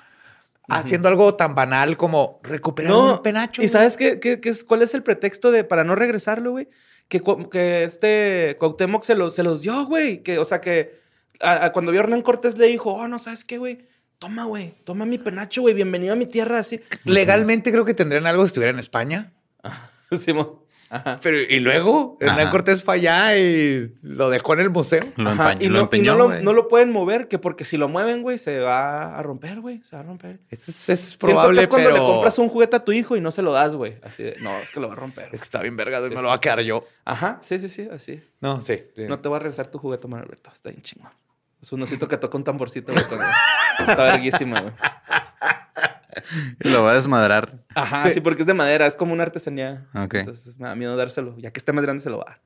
[0.69, 3.63] Haciendo algo tan banal como recuperar un penacho.
[3.63, 6.69] ¿Y sabes qué, qué- qué es, cuál es el pretexto de para no regresarlo, güey?
[7.09, 10.23] Que, que este Cuauhtémoc se los, se los dio, güey.
[10.23, 10.99] Que, o sea, que
[11.41, 13.87] a- a cuando vio a Hernán Cortés le dijo, oh, no, ¿sabes qué, güey?
[14.19, 16.81] Toma, güey, toma mi penacho, güey, bienvenido a mi tierra, así.
[17.05, 19.33] Legalmente creo que tendrían algo si estuviera en España.
[20.13, 20.59] Simón.
[21.23, 22.51] Pero, y luego, Hernán Ajá.
[22.51, 25.05] Cortés fue allá y lo dejó en el museo.
[25.17, 26.43] Lo, Ajá, empañó, y lo no, y lo, güey.
[26.43, 29.83] no lo pueden mover, que porque si lo mueven, güey, se va a romper, güey.
[29.83, 30.41] Se va a romper.
[30.51, 32.03] Eso es, eso es probable, que es cuando pero...
[32.03, 33.99] le compras un juguete a tu hijo y no se lo das, güey.
[34.03, 35.27] Así de, no, es que lo va a romper.
[35.33, 36.85] Es que está bien verga, y me lo va a quedar yo.
[37.05, 38.23] Ajá, sí, sí, sí, así.
[38.41, 38.83] No, sí.
[38.97, 40.51] No te voy a regresar tu juguete, Manuel Alberto.
[40.55, 41.11] Está bien chingón.
[41.61, 43.05] Es un osito que toca un tamborcito, güey.
[43.81, 44.73] Está verguísima, güey.
[46.65, 47.65] Y Lo va a desmadrar.
[47.75, 48.21] Ajá, sí.
[48.21, 49.87] porque es de madera, es como una artesanía.
[49.95, 50.15] Ok.
[50.15, 51.37] Entonces me da miedo dárselo.
[51.39, 52.41] Ya que esté más grande, se lo va a dar.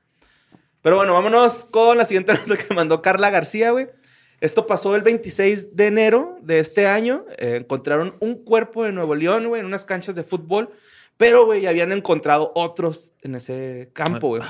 [0.81, 3.87] Pero bueno, vámonos con la siguiente nota que mandó Carla García, güey.
[4.41, 7.25] Esto pasó el 26 de enero de este año.
[7.37, 10.69] Eh, encontraron un cuerpo de Nuevo León, güey, en unas canchas de fútbol.
[11.15, 14.41] Pero, güey, habían encontrado otros en ese campo, güey.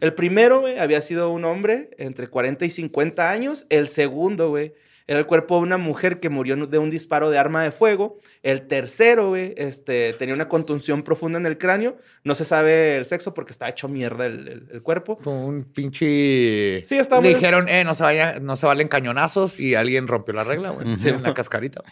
[0.00, 3.66] El primero, güey, había sido un hombre entre 40 y 50 años.
[3.70, 4.74] El segundo, güey,
[5.08, 8.18] era el cuerpo de una mujer que murió de un disparo de arma de fuego.
[8.44, 11.96] El tercero, güey, este, tenía una contunción profunda en el cráneo.
[12.22, 15.18] No se sabe el sexo porque está hecho mierda el, el- el cuerpo.
[15.20, 16.82] Fue un pinche...
[16.84, 20.06] Sí, está Le muy- dijeron, eh, no se, vaya, no se valen cañonazos y alguien
[20.08, 20.86] rompió la regla, güey.
[21.04, 21.82] En la cascarita.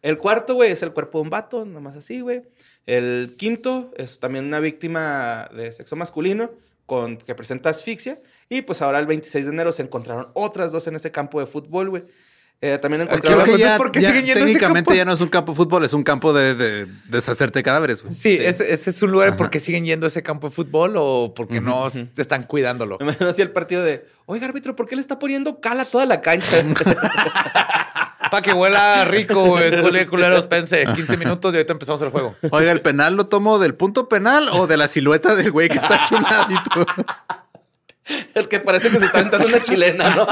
[0.00, 2.42] El cuarto, güey, es el cuerpo de un vato, nomás así, güey.
[2.86, 6.50] El quinto es también una víctima de sexo masculino
[6.86, 8.18] con, que presenta asfixia.
[8.48, 11.46] Y pues ahora el 26 de enero se encontraron otras dos en ese campo de
[11.46, 12.02] fútbol, güey.
[12.64, 13.44] Eh, también Creo encontraron...
[13.44, 15.50] que ya, ¿por qué ya siguen yendo a ese técnicamente ya no es un campo
[15.50, 18.14] de fútbol, es un campo de, de deshacerte de cadáveres, güey.
[18.14, 18.44] Sí, Sí.
[18.44, 21.88] Este es un lugar porque siguen yendo a ese campo de fútbol o porque no
[22.16, 22.96] están cuidándolo.
[23.00, 25.84] Me imagino así el partido de, oiga, árbitro, ¿por qué le está poniendo cal a
[25.84, 26.56] toda la cancha?
[28.30, 29.72] Para que huela rico, güey.
[29.72, 30.84] Cule- culeros, pense.
[30.94, 32.36] 15 minutos y ahorita empezamos el juego.
[32.52, 35.78] Oiga, ¿el penal lo tomo del punto penal o de la silueta del güey que
[35.78, 36.86] está aquí un ladito?
[38.34, 40.26] el que parece que se está aventando una chilena, ¿no?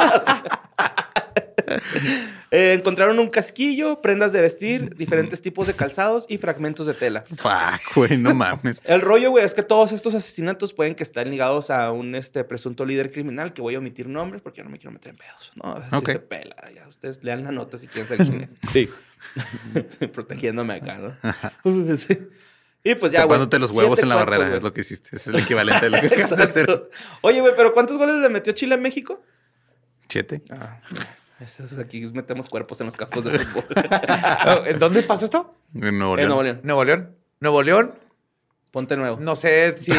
[2.52, 7.22] Eh, encontraron un casquillo, prendas de vestir, diferentes tipos de calzados y fragmentos de tela.
[7.22, 8.80] Fuck, güey, no mames.
[8.84, 12.42] El rollo, güey, es que todos estos asesinatos pueden que estén ligados a un este,
[12.42, 15.16] presunto líder criminal, que voy a omitir nombres porque yo no me quiero meter en
[15.18, 15.52] pedos.
[15.62, 16.10] No, así Ok.
[16.10, 16.56] se pela.
[16.74, 18.70] Ya, ustedes lean la nota si quieren saber quién es.
[18.72, 18.88] Sí.
[20.12, 21.12] Protegiéndome acá, ¿no?
[21.98, 22.18] Sí.
[22.82, 23.38] Y pues ya, güey.
[23.58, 25.14] Los huevos en la barrera, es lo que hiciste.
[25.14, 26.90] Es el equivalente de lo que acabas de hacer.
[27.20, 29.22] Oye, güey, pero ¿cuántos goles le metió Chile a México?
[30.08, 30.42] Siete.
[30.50, 30.80] Ah,
[31.80, 33.64] aquí metemos cuerpos en los campos de fútbol.
[34.66, 35.54] ¿En dónde pasó esto?
[35.74, 36.28] En Nuevo en León.
[36.28, 36.60] Nuevo León.
[36.62, 37.16] Nuevo León.
[37.40, 37.94] Nuevo León.
[38.70, 39.18] Ponte nuevo.
[39.20, 39.92] No sé si.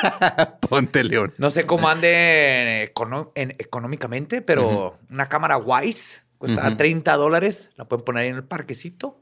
[0.68, 1.34] Ponte León.
[1.38, 6.76] No sé cómo ande econo- en- económicamente, pero una cámara Wise cuesta Ujú.
[6.76, 7.70] 30 dólares.
[7.76, 9.20] La pueden poner ahí en el parquecito.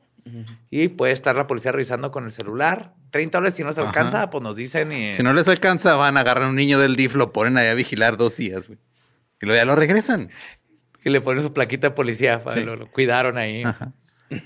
[0.71, 2.93] Y puede estar la policía revisando con el celular.
[3.11, 3.89] 30 dólares, si no se Ajá.
[3.89, 5.15] alcanza, pues nos dicen y...
[5.15, 7.67] Si no les alcanza, van a agarrar a un niño del DIF, lo ponen ahí
[7.67, 8.79] a vigilar dos días, güey.
[9.41, 10.31] Y luego ya lo regresan.
[11.05, 12.43] Y le ponen su plaquita de policía.
[12.55, 12.65] Sí.
[12.65, 13.63] Lo, lo cuidaron ahí.
[13.65, 13.93] Ajá.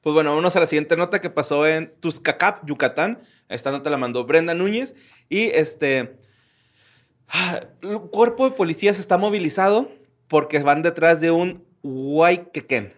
[0.00, 3.20] Pues bueno, vámonos a la siguiente nota que pasó en Tuzcacap, Yucatán.
[3.48, 4.94] Esta nota la mandó Brenda Núñez.
[5.28, 6.16] Y este.
[7.82, 9.90] El cuerpo de policías está movilizado
[10.28, 12.94] porque van detrás de un Huayquequén.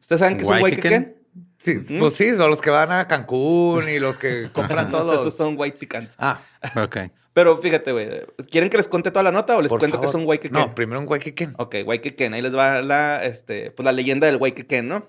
[0.00, 1.16] ¿Ustedes saben qué es un ¿Huayquequén?
[1.58, 5.20] Sí, Pues sí, son los que van a Cancún y los que compran todos.
[5.20, 6.16] Esos son Whitexicans.
[6.18, 6.40] Ah,
[6.76, 6.96] Ok.
[7.32, 8.08] Pero fíjate, güey.
[8.50, 10.58] ¿Quieren que les cuente toda la nota o les por cuento que es un Huayquequén?
[10.58, 11.54] No, primero un Huayquequén.
[11.58, 12.34] Ok, Waikeken.
[12.34, 15.06] Ahí les va la, este, pues la leyenda del Waikeken, ¿no?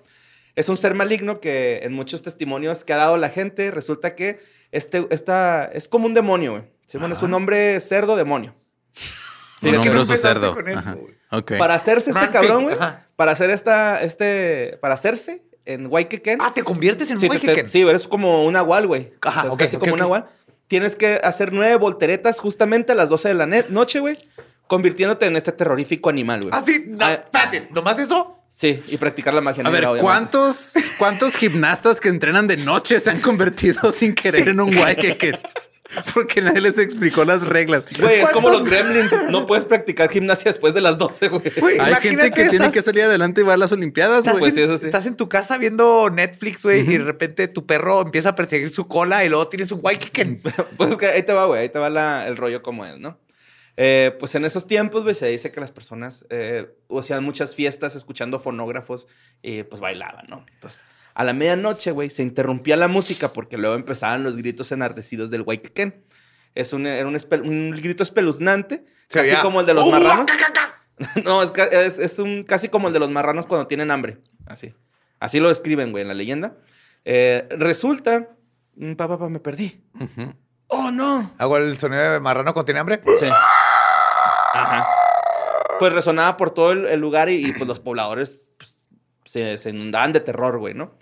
[0.54, 4.38] Es un ser maligno que en muchos testimonios que ha dado la gente, resulta que
[4.70, 6.64] este, esta, es como un demonio, güey.
[6.86, 8.54] Sí, bueno, es un hombre cerdo demonio.
[9.62, 10.54] Un ¿Por qué no hombroso empezaste cerdo.
[10.54, 10.94] con eso, Ajá.
[10.94, 11.14] güey?
[11.30, 11.52] Ok.
[11.58, 12.76] Para hacerse este Ramping, cabrón, güey.
[13.16, 16.38] Para hacer esta, este, para hacerse en Waikeken.
[16.42, 17.64] Ah, ¿te conviertes en sí, te- Huayquequén?
[17.64, 19.12] te- sí, eres como un nahual, güey.
[19.22, 20.26] Ajá, O sea, es ok, casi como un nahual.
[20.72, 24.18] Tienes que hacer nueve volteretas justamente a las 12 de la noche, güey.
[24.66, 26.50] Convirtiéndote en este terrorífico animal, güey.
[26.54, 26.84] Ah, sí.
[26.86, 28.38] No, Ah, espérate, ¿nomás eso?
[28.48, 30.00] Sí, y practicar la magia A ver, obviamente.
[30.02, 34.96] ¿cuántos, ¿cuántos gimnastas que entrenan de noche se han convertido sin querer en un guay
[34.96, 35.38] que, que-
[36.14, 37.86] Porque nadie les explicó las reglas.
[37.98, 39.10] Güey, es como los gremlins.
[39.30, 41.42] No puedes practicar gimnasia después de las 12, güey.
[41.80, 44.52] Hay gente que tiene que salir adelante y va a las Olimpiadas, Estás, güey.
[44.52, 48.30] Pues sí, estás en tu casa viendo Netflix, güey, y de repente tu perro empieza
[48.30, 50.40] a perseguir su cola y luego tienes un Huayquequén.
[50.76, 51.60] Pues es que ahí te va, güey.
[51.60, 53.18] Ahí te va la- el rollo como es, ¿no?
[53.76, 57.94] Eh, pues en esos tiempos, güey, se dice que las personas eh, hacían muchas fiestas
[57.96, 59.06] escuchando fonógrafos
[59.42, 60.44] y pues bailaban, ¿no?
[60.54, 65.30] Entonces, a la medianoche, güey, se interrumpía la música porque luego empezaban los gritos enardecidos
[65.30, 66.04] del Waikeken.
[66.54, 70.26] Es un, era un, grito espeluznante, Se casi como el de los "Uh, marranos.
[70.26, 71.22] ca, ca, ca".
[71.24, 74.18] No, es, es, es un, casi como el de los marranos cuando tienen hambre.
[74.46, 74.74] Así.
[75.18, 76.56] Así lo describen, güey, en la leyenda.
[77.04, 78.28] Eh, resulta.
[78.76, 79.82] mm, Pa, pa, pa, me perdí.
[80.68, 81.32] ¡Oh, no!
[81.38, 83.00] ¿Hago el sonido de marrano con tiene hambre?
[83.18, 83.26] Sí.
[84.54, 84.86] Ajá.
[85.78, 88.86] Pues resonaba por todo el, el lugar y, y, pues los pobladores pues,
[89.24, 90.96] se, se inundaban de terror, güey, ¿no?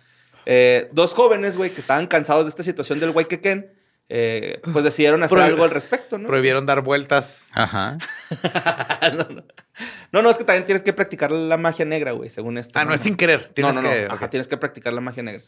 [0.46, 3.72] Eh, dos jóvenes, güey, que estaban cansados de esta situación del Waikeken,
[4.09, 6.26] eh, pues decidieron hacer algo al respecto, ¿no?
[6.26, 7.48] Prohibieron dar vueltas.
[7.53, 7.98] Ajá.
[9.16, 9.44] no, no.
[10.12, 12.79] No, no, es que también tienes que practicar la magia negra, güey, según esto.
[12.79, 13.46] Ah, no, es sin querer.
[13.46, 13.88] No, Tienes no, no.
[13.88, 14.07] que.
[14.11, 15.42] Ajá, tienes que practicar la magia negra.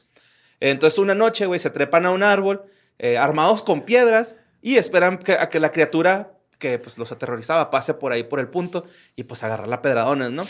[0.61, 2.63] Entonces, una noche, güey, se trepan a un árbol,
[2.99, 7.71] eh, armados con piedras, y esperan que- a que la criatura que pues, los aterrorizaba
[7.71, 10.47] pase por ahí por el punto y pues agarrarla a pedradones, ¿no?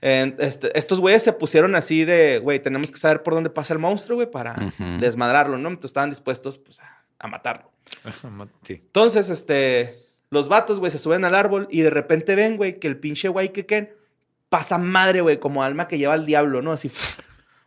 [0.00, 3.78] Este, estos güeyes se pusieron así de, güey, tenemos que saber por dónde pasa el
[3.78, 4.56] monstruo, güey, para
[5.00, 5.68] desmadrarlo, ¿no?
[5.68, 7.70] Entonces estaban dispuestos, pues, a, a matarlo.
[8.66, 8.74] Sí.
[8.74, 9.98] Entonces, este,
[10.30, 13.28] los vatos, güey, se suben al árbol y de repente ven, güey, que el pinche
[13.28, 13.90] güey que Ken
[14.48, 16.72] pasa madre, güey, como alma que lleva al diablo, ¿no?
[16.72, 16.90] Así.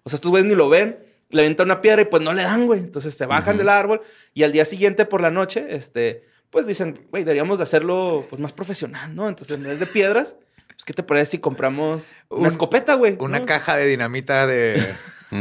[0.04, 2.44] O sea, estos güeyes ni lo ven, le avientan una piedra y pues no le
[2.44, 2.80] dan, güey.
[2.80, 4.02] Entonces se bajan del árbol
[4.34, 8.42] y al día siguiente por la noche, este, pues dicen, güey, deberíamos de hacerlo pues
[8.42, 9.28] más profesional, ¿no?
[9.28, 10.36] Entonces en vez de piedras,
[10.80, 13.18] pues ¿qué te parece si compramos una Un- escopeta, güey?
[13.20, 13.46] Una ¿no?
[13.46, 14.82] caja de dinamita de,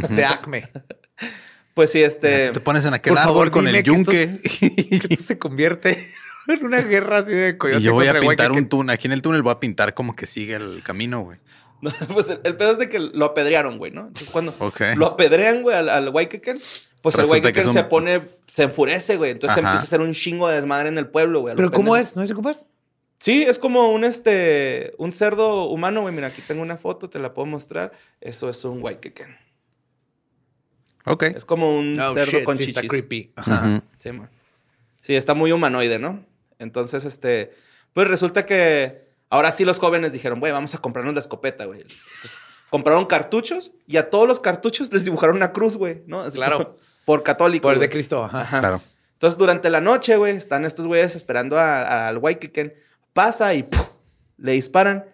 [0.09, 0.68] de Acme.
[1.74, 2.48] Pues sí, este...
[2.48, 4.98] Tú te pones en aquel Por árbol favor, con dime el que esto yunque.
[5.09, 6.11] Que esto se convierte
[6.48, 8.92] en una guerra así de coyote y yo voy a pintar un túnel.
[8.94, 11.38] Aquí en el túnel voy a pintar como que sigue el camino, güey.
[11.81, 14.09] No, pues el, el pedo es de que lo apedrearon, güey, ¿no?
[14.09, 14.53] Entonces cuando
[14.96, 16.59] lo apedrean, güey, al, al Waikeken,
[17.01, 18.22] pues el Resulta Waikeken un- se pone,
[18.53, 19.31] se enfurece, güey.
[19.31, 19.61] Entonces Ajá.
[19.61, 21.55] empieza a hacer un chingo de desmadre en el pueblo, güey.
[21.55, 22.16] Pero ¿cómo es?
[22.16, 22.66] ¿No es cómo es?
[23.18, 26.14] Sí, es como un, este, un cerdo humano, güey.
[26.14, 27.92] Mira, aquí tengo una foto, te la puedo mostrar.
[28.20, 29.37] Eso es un Waikeken.
[31.04, 31.22] Ok.
[31.24, 32.76] Es como un Oh, cerdo shit, con sí, chichis.
[32.76, 33.33] está creepy.
[33.37, 33.83] Ajá.
[33.98, 34.31] Sí, man.
[35.00, 36.24] Sí, está muy humanoide, ¿no?
[36.59, 37.52] Entonces, este,
[37.92, 41.81] pues resulta que ahora sí los jóvenes dijeron, güey, vamos a comprarnos la escopeta, güey.
[41.81, 42.38] Entonces,
[42.70, 46.20] compraron cartuchos y a todos los cartuchos les dibujaron una cruz, güey, ¿no?
[46.20, 46.76] Así Claro.
[47.04, 47.62] Por católico.
[47.62, 47.88] Por el de.
[47.88, 48.22] Cristo.
[48.24, 48.40] Ajá.
[48.42, 48.61] Ajá.
[48.61, 48.81] Claro.
[49.14, 52.74] Entonces, durante la noche, güey, están estos güeyes esperando al Waikeken.
[53.18, 53.88] Pasa y ¡puf!
[54.37, 55.07] le disparan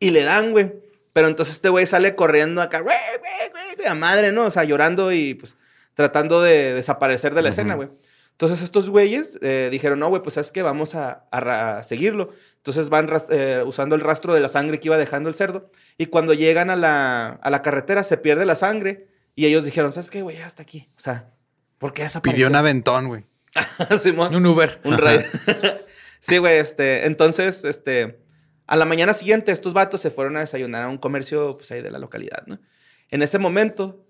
[0.00, 0.72] y le dan, güey.
[1.12, 4.46] Pero entonces este güey sale corriendo acá, güey, güey, güey, güey, a madre, ¿no?
[4.46, 5.54] O sea, llorando y pues
[5.94, 7.88] tratando de desaparecer de la escena, güey.
[8.32, 11.82] Entonces estos güeyes eh, dijeron, no, güey, pues sabes que vamos a, a ra- a
[11.84, 12.30] seguirlo.
[12.56, 15.70] Entonces van eh, usando el rastro de la sangre que iba dejando el cerdo.
[15.98, 19.06] Y cuando llegan a la, a la carretera se pierde la sangre.
[19.36, 20.38] Y ellos dijeron, ¿sabes qué, güey?
[20.42, 20.88] Hasta aquí.
[20.96, 21.28] O sea,
[21.78, 22.34] ¿por qué desapareció?
[22.34, 23.24] Pidió un aventón, güey.
[24.00, 24.34] Simón.
[24.34, 24.80] Un Uber.
[24.82, 25.20] Un raid.
[26.22, 28.18] sí, güey, este, entonces, este,
[28.66, 31.82] a la mañana siguiente estos vatos se fueron a desayunar a un comercio, pues ahí
[31.82, 32.58] de la localidad, ¿no?
[33.10, 34.06] En ese momento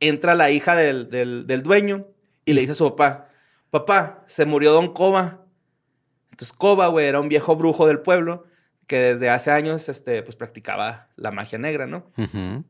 [0.00, 2.06] entra la hija del, del- del dueño
[2.46, 3.28] y le dice a su papá,
[3.70, 5.44] papá, se murió Don Coba.
[6.30, 8.46] Entonces Coba, güey, era un viejo brujo del pueblo
[8.86, 12.10] que desde hace años, este, pues practicaba la magia negra, ¿no?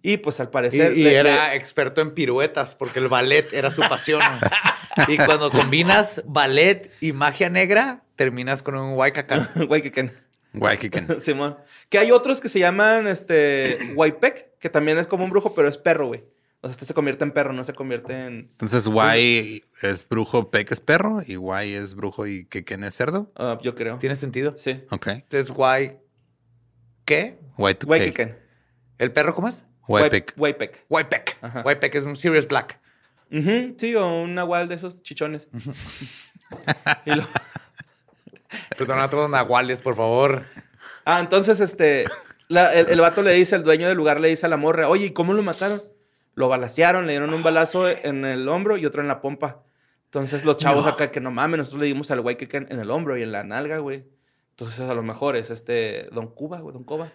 [0.02, 0.96] Y pues al Y, parecer...
[0.98, 4.20] y le- era le- experto en piruetas porque el ballet era su pasión.
[5.08, 9.50] y cuando combinas ballet y magia negra, terminas con un Waikaka.
[9.66, 10.10] Güey, que- que-
[10.54, 11.20] Waikeken.
[11.20, 11.56] Simón.
[11.88, 15.68] Que hay otros que se llaman este Waipek, que también es como un brujo, pero
[15.68, 16.24] es perro, güey.
[16.60, 18.34] O sea, este se convierte en perro, no se convierte en.
[18.58, 18.84] Entonces,
[19.16, 21.22] Y es brujo, Peck es perro.
[21.24, 23.30] Y Y es brujo y Keken es cerdo.
[23.36, 23.98] ah, yo creo.
[23.98, 24.54] ¿Tiene sentido?
[24.56, 24.82] Sí.
[24.90, 25.06] Ok.
[25.08, 25.98] Entonces, Wai.
[27.04, 27.38] ¿Qué?
[27.56, 27.86] Y2K.
[27.86, 28.38] Waikeken.
[28.98, 29.62] ¿El perro cómo es?
[29.86, 30.34] Waipek.
[30.36, 30.84] Waipek.
[30.88, 31.36] Waipek.
[31.40, 31.62] Ajá.
[31.64, 32.80] Waipek es un Sirius Black.
[33.30, 35.48] Ujú, Sí, o un nahual de esos chichones.
[37.04, 37.26] Y lo-
[38.78, 40.44] Perdón a todos nahuales, por favor.
[41.04, 42.06] Ah, entonces, este.
[42.48, 44.88] la- el, el vato le dice, el dueño del lugar le dice a la morra,
[44.88, 45.82] oye, ¿y cómo lo mataron?
[46.34, 49.62] Lo balacearon, le dieron un balazo en el hombro y otro en la pompa.
[50.04, 52.78] Entonces los chavos acá que no mames, nosotros le dimos al güey que en en
[52.80, 54.04] el hombro y en la nalga, güey.
[54.50, 57.08] Entonces a lo mejor es este Don Cuba, güey, Don Coba.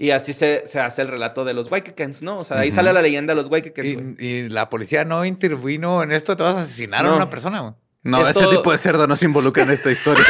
[0.00, 2.38] Y así se, se hace el relato de los Waikikens, ¿no?
[2.38, 4.14] O sea, de ahí sale la leyenda de los Waikikens, güey.
[4.18, 6.36] Y, y la policía no intervino en esto.
[6.36, 7.60] Te vas a asesinar a una persona.
[7.60, 7.72] güey.
[8.04, 10.24] No, Esto- ese tipo de cerdo no se involucra en esta historia.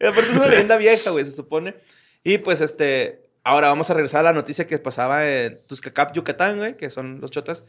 [0.00, 1.74] Aparte es una leyenda vieja, güey, se supone.
[2.22, 6.58] Y pues este, ahora vamos a regresar a la noticia que pasaba en Tuzcacap, Yucatán,
[6.58, 7.64] güey, que son los chotas.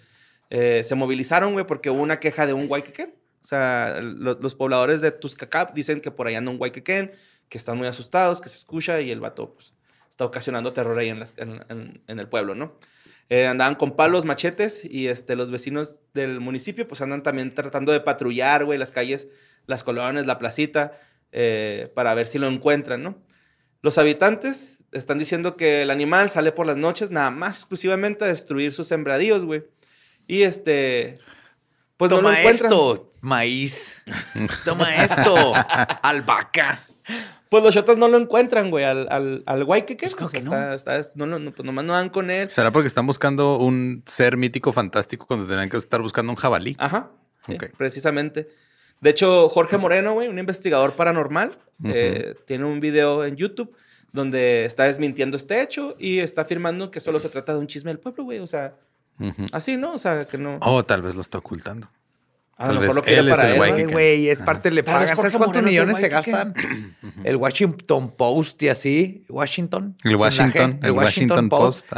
[0.50, 3.16] Eh, se movilizaron, güey, porque hubo una queja de un Waikeken.
[3.44, 7.12] O sea, lo- los pobladores de Tuzcacap dicen que por allá anda un Waikeken,
[7.50, 9.74] que están muy asustados, que se escucha y el vato, pues,
[10.10, 12.78] está ocasionando terror ahí en, las- en- en- en el pueblo, ¿no?
[13.30, 17.92] Eh, andaban con palos, machetes y este, los vecinos del municipio pues andan también tratando
[17.92, 19.28] de patrullar, güey, las calles,
[19.66, 20.98] las colonias, la placita,
[21.34, 23.18] eh, para ver si lo encuentran, ¿no?
[23.82, 28.28] Los habitantes están diciendo que el animal sale por las noches nada más exclusivamente a
[28.30, 29.66] destruir sus sembradíos, güey.
[30.26, 31.16] Y este,
[31.98, 32.72] pues no Toma lo encuentran.
[32.72, 33.96] esto, maíz.
[34.64, 35.54] Toma esto,
[36.02, 36.80] albahaca.
[37.50, 40.06] Pues los chotas no lo encuentran, güey, al, al, al Waikiki.
[40.06, 40.74] Pues creo O sea, que no.
[40.74, 42.50] está- está- no, no, no, pues nomás no dan con él.
[42.50, 46.76] ¿Será porque están buscando un ser mítico fantástico cuando tenían que estar buscando un jabalí?
[46.80, 47.10] Ajá.
[47.46, 47.66] sí, Ok.
[47.78, 48.50] precisamente.
[49.00, 51.52] De hecho, Jorge Moreno, güey, un investigador paranormal,
[51.86, 53.72] eh, tiene un video en YouTube
[54.12, 57.92] donde está desmintiendo este hecho y está afirmando que solo se trata de un chisme
[57.92, 58.40] del pueblo, güey.
[58.40, 58.74] O sea,
[59.52, 59.94] así, ¿no?
[59.94, 60.58] O sea, que no.
[60.62, 61.90] Oh, tal vez lo está ocultando.
[62.60, 63.88] A Tal lo mejor lo quiere él es para el él.
[63.92, 65.08] güey que- es parte, le pagan.
[65.08, 66.54] ¿Sabes cuántos es millones se que- gastan?
[67.24, 69.96] El Washington Post y así, Washington.
[70.04, 71.92] El Washington, el Washington Post.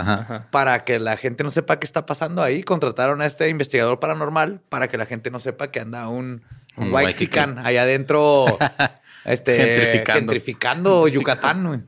[0.52, 4.62] Para que la gente no sepa qué está pasando ahí, contrataron a este investigador paranormal
[4.68, 6.44] para que la gente no sepa que anda un,
[6.76, 7.60] un Un white Waxican.
[7.60, 8.58] allá adentro,
[9.26, 10.20] este, Gentrificando.
[10.20, 11.66] gentrificando Yucatán.
[11.68, 11.82] güey.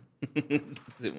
[1.01, 1.13] Sí,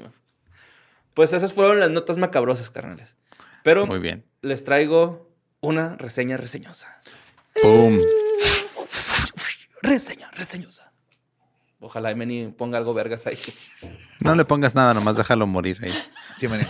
[1.14, 3.16] pues esas fueron las notas macabrosas, carnales.
[3.62, 4.24] Pero Muy bien.
[4.40, 6.96] les traigo una reseña reseñosa.
[7.60, 7.98] Pum.
[9.82, 10.92] Reseña reseñosa.
[11.80, 13.36] Ojalá Emily ponga algo vergas ahí.
[14.20, 15.92] No le pongas nada, nomás déjalo morir ahí.
[16.36, 16.64] Sí, maní.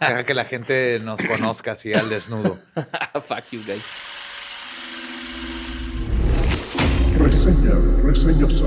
[0.00, 2.58] Deja que la gente nos conozca así al desnudo.
[3.28, 3.84] Fuck you, guys.
[7.18, 8.64] Reseña reseñosa.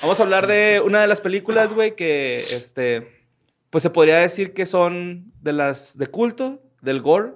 [0.00, 3.26] Vamos a hablar de una de las películas, güey, que este.
[3.68, 7.34] Pues se podría decir que son de las de culto, del gore.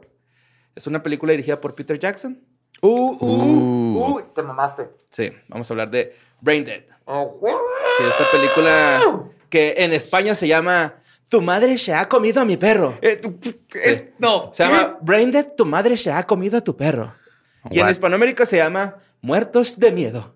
[0.74, 2.38] Es una película dirigida por Peter Jackson.
[2.80, 4.22] Uh, Uh.
[4.34, 4.88] te mamaste.
[5.10, 6.82] Sí, vamos a hablar de Brain Dead.
[7.06, 9.00] Sí, esta película
[9.48, 10.94] que en España se llama
[11.28, 12.98] Tu madre se ha comido a mi perro.
[13.00, 13.20] Eh,
[13.86, 14.50] eh, no.
[14.52, 17.14] Se llama Brain Dead, tu madre se ha comido a tu perro.
[17.70, 17.88] Y en?
[17.88, 20.34] Hispanoamérica se llama Muertos de Miedo.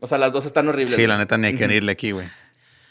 [0.00, 0.94] O sea, las dos están horribles.
[0.94, 2.26] Sí, la neta ni hay que irle aquí, güey.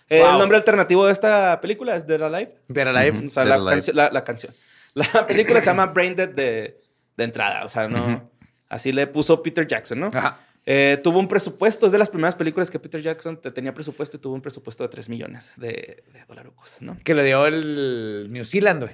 [0.09, 0.31] Eh, Wow.
[0.33, 2.55] El nombre alternativo de esta película es Dead Alive.
[2.69, 3.25] Dead Alive.
[3.25, 3.71] O sea, Dead la, Alive.
[3.81, 4.53] cancio- la, la canción.
[4.93, 6.82] La película se llama Brain Dead de,
[7.15, 7.63] de entrada.
[7.65, 8.30] O sea, no.
[8.69, 10.08] Así le puso Peter Jackson, ¿no?
[10.13, 10.39] Ajá.
[10.65, 14.17] Eh, tuvo un presupuesto, es de las primeras películas que Peter Jackson te- tenía presupuesto
[14.17, 16.97] y tuvo un presupuesto de 3 millones de, de dolarucos, ¿no?
[17.06, 18.93] Que le dio el New Zealand, güey.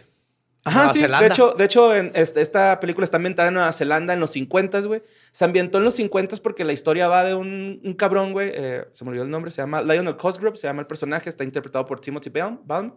[0.65, 0.99] Ajá, Nueva sí.
[1.01, 1.25] Zelanda.
[1.27, 4.29] De hecho, de hecho en este- esta película está ambientada en Nueva Zelanda en los
[4.31, 5.01] 50, güey.
[5.31, 8.51] Se ambientó en los 50 porque la historia va de un, un cabrón, güey.
[8.53, 9.49] eh, se me olvidó el nombre.
[9.49, 10.55] Se llama Lionel Cosgrove.
[10.57, 11.27] Se llama el personaje.
[11.29, 12.59] Está interpretado por Timothy Baum.
[12.63, 12.93] Baum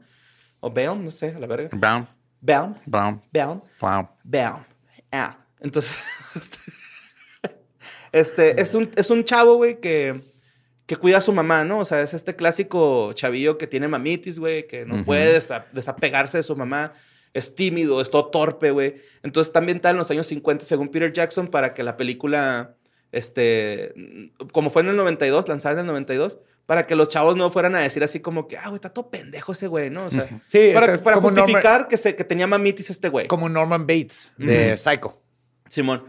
[0.61, 1.71] o Baum, no sé, a la verga.
[1.73, 2.07] Brown,
[2.47, 2.75] Baum.
[2.87, 3.61] brown, Baum.
[3.81, 4.09] brown.
[4.25, 4.65] Baum.
[5.11, 5.37] Ah.
[5.61, 5.95] Entonces,
[8.13, 10.21] este, es un, es un chavo, güey, que,
[10.87, 11.79] que cuida a su mamá, ¿no?
[11.81, 16.39] O sea, es este clásico chavillo que tiene mamitis, güey, que no puede desa- desapegarse
[16.39, 16.93] de su mamá.
[17.35, 18.97] Es tímido, es todo torpe, güey.
[19.23, 22.75] Entonces está ambientada en los años 50, según Peter Jackson, para que la película,
[23.13, 23.93] este,
[24.53, 27.75] como fue en el 92, lanzada en el 92, para que los chavos no fueran
[27.77, 30.07] a decir así como que, ah, güey, está todo pendejo ese güey, ¿no?
[30.07, 33.29] O sea, Sí, para, es para justificar que, se, que tenía mamitis este güey.
[33.29, 34.77] Como Norman Bates de.
[34.77, 35.23] Psycho.
[35.69, 36.05] Simón.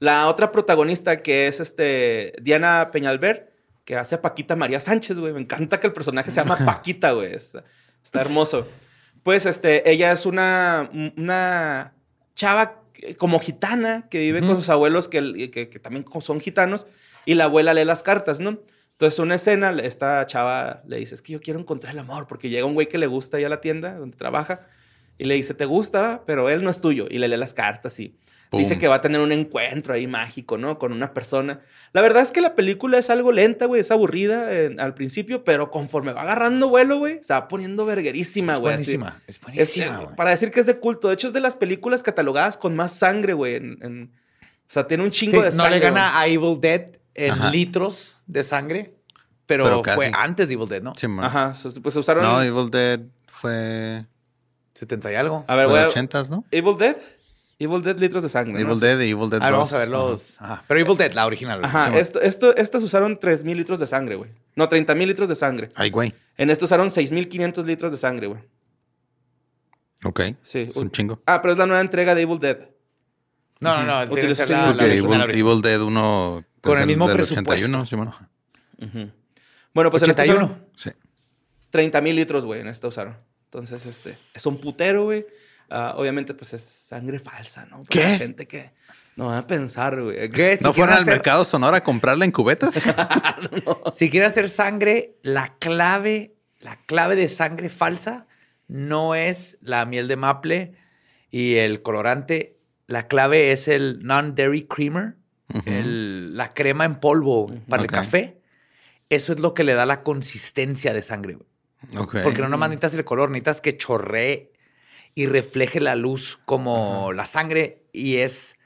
[0.00, 3.52] La otra protagonista que es este Diana Peñalver,
[3.84, 5.32] que hace a Paquita María Sánchez, güey.
[5.32, 7.32] Me encanta que el personaje se llama Paquita, güey.
[7.34, 7.64] Está,
[8.02, 8.66] está hermoso.
[9.22, 11.92] Pues este, ella es una, una
[12.34, 12.80] chava
[13.18, 16.86] como gitana que vive con sus abuelos que, que- que también son gitanos
[17.26, 18.58] y la abuela lee las cartas, ¿no?
[19.00, 22.50] Entonces, una escena, esta chava le dice, es que yo quiero encontrar el amor, porque
[22.50, 24.66] llega un güey que le gusta ahí a la tienda donde trabaja
[25.16, 27.06] y le dice, te gusta, pero él no es tuyo.
[27.10, 28.14] Y le lee las cartas y
[28.50, 28.60] Pum.
[28.60, 30.78] dice que va a tener un encuentro ahí mágico, ¿no?
[30.78, 31.60] Con una persona.
[31.94, 35.44] La verdad es que la película es algo lenta, güey, es aburrida en- al principio,
[35.44, 38.74] pero conforme va agarrando vuelo, güey, se va poniendo verguerísima, güey.
[38.74, 39.18] buenísima.
[39.26, 40.16] Es Es, buenísima, eh, güey.
[40.16, 41.08] para decir que es de culto.
[41.08, 43.54] De hecho, es de las películas catalogadas con más sangre, güey.
[43.54, 44.10] en- en-
[44.68, 45.70] o sea, tiene un Sí, chingo de no sangre.
[45.76, 47.50] le gana a Evil Dead en Ajá.
[47.50, 48.94] litros de sangre,
[49.46, 50.94] pero, Pero fue antes de Evil Dead, ¿no?
[50.94, 51.24] Sí, man.
[51.24, 52.22] Ajá, pues se usaron...
[52.22, 54.06] No, Evil Dead fue,
[54.74, 55.44] 70 y algo.
[55.48, 55.94] a ver, fue güey.
[55.94, 56.44] de 80s, ¿no?
[56.52, 56.96] Evil Dead.
[57.58, 58.54] Evil Dead, litros de sangre.
[58.54, 58.60] ¿no?
[58.60, 59.58] Evil Dead y Evil Dead A ver, 2.
[59.58, 60.40] vamos a ver los.
[60.40, 60.64] Ajá.
[60.66, 61.64] Pero Evil Dead, la original.
[61.64, 64.30] Ajá, esto, esto, estas usaron 3.000 litros de sangre, güey.
[64.54, 65.68] No, 30.000 litros de sangre.
[65.74, 66.14] Ay, güey.
[66.38, 68.40] En esto usaron 6.500 litros de sangre, güey.
[70.04, 70.20] Ok.
[70.42, 70.66] Sí.
[70.70, 71.20] Es un chingo.
[71.26, 72.68] Ah, pero es la nueva entrega de Evil Dead.
[73.60, 74.12] No, no, no.
[74.12, 75.12] Utilización la, Evil.
[75.30, 77.52] Evil Dead 1 Con el mismo del presupuesto.
[77.52, 78.14] 81, sí, bueno.
[78.78, 79.10] Ujú.
[79.72, 80.44] Bueno, pues en esta 81.
[80.44, 80.90] usaron Sí.
[81.72, 83.16] 30.000 litros, güey, en esta usaron.
[83.44, 85.26] Entonces, este, es un putero, güey.
[85.68, 87.78] Ah, obviamente, pues es sangre falsa, ¿no?
[87.80, 88.02] Para ¿Qué?
[88.02, 88.72] la gente que
[89.16, 90.28] no va a pensar, güey.
[90.28, 90.56] ¿Qué?
[90.56, 92.74] Si ¿No fueron al mercado Sonora a comprarla en cubetas?
[93.94, 98.26] Si quiere hacer sangre, la clave, la clave de sangre falsa
[98.66, 100.74] no es la miel de maple
[101.30, 102.58] y el colorante.
[102.86, 105.14] La clave es el non-dairy creamer,
[105.66, 107.88] el- la crema en polvo para Ok.
[107.90, 108.40] el café.
[109.08, 111.34] Eso es lo que le da la consistencia de sangre.
[111.34, 111.46] güey.
[112.04, 112.16] Ok.
[112.22, 114.52] Porque no nomás necesitas el color, necesitas que chorree
[115.14, 117.82] y refleje la luz como la sangre.
[117.92, 118.56] Y es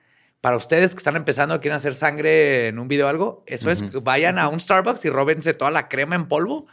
[0.41, 3.83] para ustedes que están empezando, quieren hacer sangre en un video o algo, eso es,
[4.03, 6.67] vayan a un Starbucks y róbense toda la crema en polvo.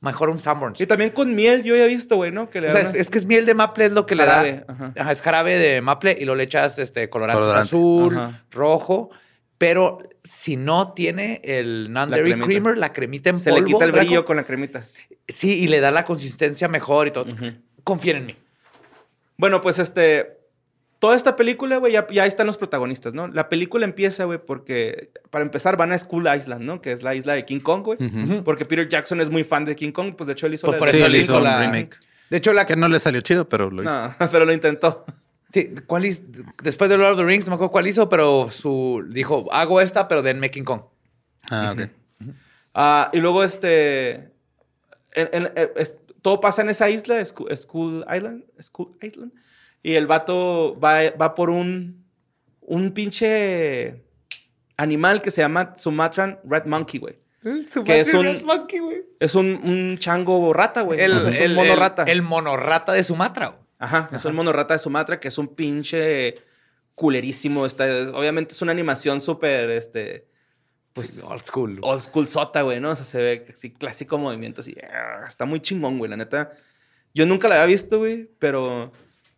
[0.00, 0.78] Mejor un Sanborns.
[0.80, 2.50] Y también con miel, yo ya he visto, güey, ¿no?
[2.50, 4.52] Que le O sea, es, es que es miel de maple, es lo que Jarabe,
[4.52, 4.64] le da.
[4.68, 4.92] ajá.
[4.96, 7.66] Ajá, es jarabe de maple y lo le echas este, colorante, Colorante.
[7.66, 8.44] azul, Ajá.
[8.50, 9.10] rojo.
[9.58, 13.64] Pero si no tiene el non-dairy creamer, la cremita en se polvo.
[13.66, 14.84] le quita el brillo con la cremita.
[15.28, 17.26] Sí, y le da la consistencia mejor y todo.
[17.84, 18.36] Confíen en mí.
[19.38, 20.38] Bueno, pues este.
[20.98, 23.28] toda esta película, güey, ya, ya están los protagonistas, ¿no?
[23.28, 26.80] La película empieza, güey, porque para empezar van a Skull Island, ¿no?
[26.80, 27.98] Que es la isla de King Kong, güey.
[28.44, 30.74] Porque Peter Jackson es muy fan de King Kong, pues de hecho él hizo Pues
[30.74, 31.96] la por eso él él hizo hizo un la- remake.
[32.28, 33.90] De hecho, la Que no le salió chido, pero lo hizo.
[33.90, 35.04] No, pero lo intentó.
[35.52, 36.22] Sí, ¿cuál hizo?
[36.62, 39.80] Después de Lord of the Rings, no me acuerdo cuál hizo, pero su dijo, hago
[39.80, 40.82] esta, pero denme King Kong.
[41.50, 41.88] Ah, ok.
[42.74, 44.32] Ah, y luego, este.
[45.14, 48.44] en- en- eh, es- todo pasa en esa isla, Skull Island.
[48.60, 49.32] Skull Island.
[49.82, 52.04] Y el vato va, va por un.
[52.60, 54.02] Un pinche.
[54.78, 57.16] Animal que se llama Sumatran Red Monkey, güey.
[57.84, 58.26] Que es un-
[59.20, 61.00] Es un, un chango rata, güey.
[61.00, 62.02] El, O sea, es el- un mono el- rata.
[62.02, 63.46] el monorrata de Sumatra.
[63.48, 63.60] güey.
[63.78, 66.36] Ajá, es un mono rata de Sumatra que es un pinche
[66.94, 67.66] culerísimo.
[67.66, 70.26] Está, obviamente es una animación súper, este.
[70.92, 71.08] Pues.
[71.10, 71.78] Sí, old school.
[71.82, 72.90] old school sota, güey, ¿no?
[72.90, 74.74] O sea, se ve así clásico movimiento, así.
[74.90, 76.52] ah, Está muy chingón, güey, la neta.
[77.14, 78.92] Yo nunca la había visto, güey, pero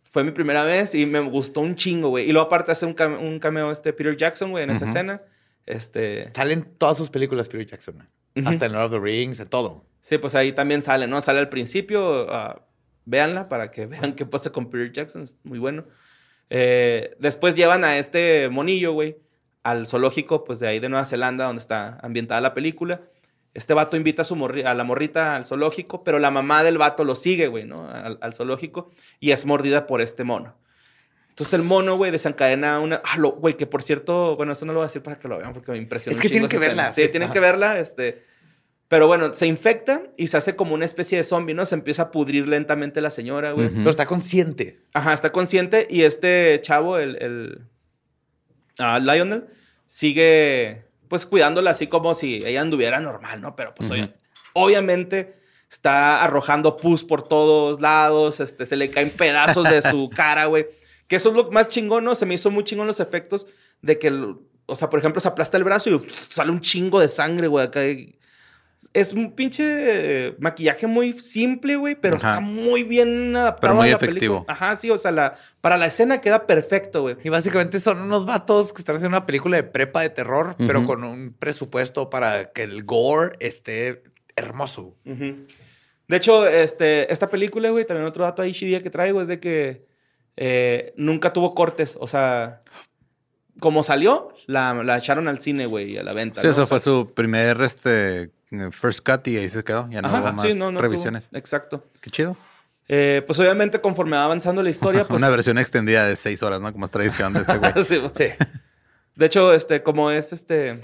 [0.09, 2.29] fue mi primera vez y me gustó un chingo, güey.
[2.29, 4.91] Y luego aparte hace un, came- un cameo este Peter Jackson, güey, en esa Ujú.
[4.93, 5.21] escena.
[5.65, 6.31] Este...
[6.33, 7.95] Salen todas sus películas Peter Jackson.
[7.95, 8.07] güey.
[8.37, 8.49] Ujú.
[8.49, 9.85] Hasta en Lord of the Rings, en todo.
[10.01, 11.19] Sí, pues ahí también sale, ¿no?
[11.21, 12.65] Sale al principio, ah,
[13.09, 15.85] véanla para que vean qué pasa con Peter Jackson, es muy bueno.
[16.49, 19.17] Eh, después llevan a este monillo, güey,
[19.63, 23.01] al zoológico, pues de ahí de Nueva Zelanda, donde está ambientada la película.
[23.53, 24.35] Este vato invita a, su
[24.65, 27.89] a la morrita al zoológico, pero la mamá del vato lo sigue, güey, ¿no?
[27.89, 30.55] Al, al zoológico y es mordida por este mono.
[31.29, 33.01] Entonces el mono, güey, desencadena una...
[33.03, 35.37] Ah, güey, que por cierto, bueno, eso no lo voy a decir para que lo
[35.37, 36.17] vean porque me impresionó.
[36.17, 36.75] Es que tienen que escena.
[36.75, 37.07] verla, Sí, sí.
[37.09, 37.33] tienen Ajá.
[37.33, 38.28] que verla, este...
[38.89, 41.65] Pero bueno, se infecta y se hace como una especie de zombie, ¿no?
[41.65, 43.69] Se empieza a pudrir lentamente la señora, güey.
[43.69, 44.81] Pero está consciente.
[44.93, 47.61] Ajá, está consciente y este chavo, el, el
[48.79, 49.45] ah, Lionel,
[49.85, 53.55] sigue pues cuidándola así como si ella anduviera normal, ¿no?
[53.55, 53.89] Pero pues
[54.53, 55.35] obviamente
[55.69, 60.67] está arrojando pus por todos lados, este, se le caen pedazos de su cara, güey.
[61.07, 62.13] Que eso es lo más chingón, ¿no?
[62.15, 63.47] Se me hizo muy chingón los efectos
[63.81, 64.35] de que, el-
[64.67, 67.65] o sea, por ejemplo, se aplasta el brazo y sale un chingo de sangre, güey,
[67.65, 67.81] acá.
[68.93, 69.63] Es un pinche
[70.27, 72.29] eh, maquillaje muy simple, güey, pero Ajá.
[72.29, 74.45] está muy bien adaptado muy a la efectivo.
[74.45, 74.53] película.
[74.53, 77.17] Ajá, sí, o sea, la, para la escena queda perfecto, güey.
[77.23, 80.85] Y básicamente son unos vatos que están haciendo una película de prepa de terror, pero
[80.85, 84.03] con un presupuesto para que el gore esté
[84.37, 84.95] hermoso.
[85.03, 89.39] De hecho, este, esta película, güey, también otro dato ahí chidilla que traigo es de
[89.39, 89.85] que
[90.37, 91.97] eh, nunca tuvo cortes.
[91.99, 92.63] O sea,
[93.59, 96.39] como salió, la, la echaron al cine, güey, a la venta.
[96.41, 96.51] Sí, ¿no?
[96.53, 98.31] eso O sea, fue su primer este,
[98.71, 99.87] first cut y ahí se quedó.
[99.89, 101.19] Ya no ajá, hubo más sí, no, no tuvo-.
[101.33, 101.87] Exacto.
[102.01, 102.35] Qué chido.
[102.87, 105.17] Eh, pues obviamente, conforme va avanzando la historia, pues.
[105.17, 106.71] Una versión extendida de seis horas, ¿no?
[106.73, 107.71] Como es tradición de este güey.
[107.85, 108.01] Sí.
[108.17, 108.25] Sí.
[109.15, 110.81] De hecho, este, como es este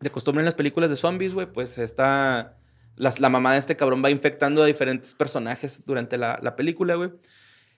[0.00, 2.56] de costumbre en las películas de zombies, güey, pues está.
[2.96, 6.96] las- la mamá de este cabrón va infectando a diferentes personajes durante la, la película,
[6.96, 7.10] güey.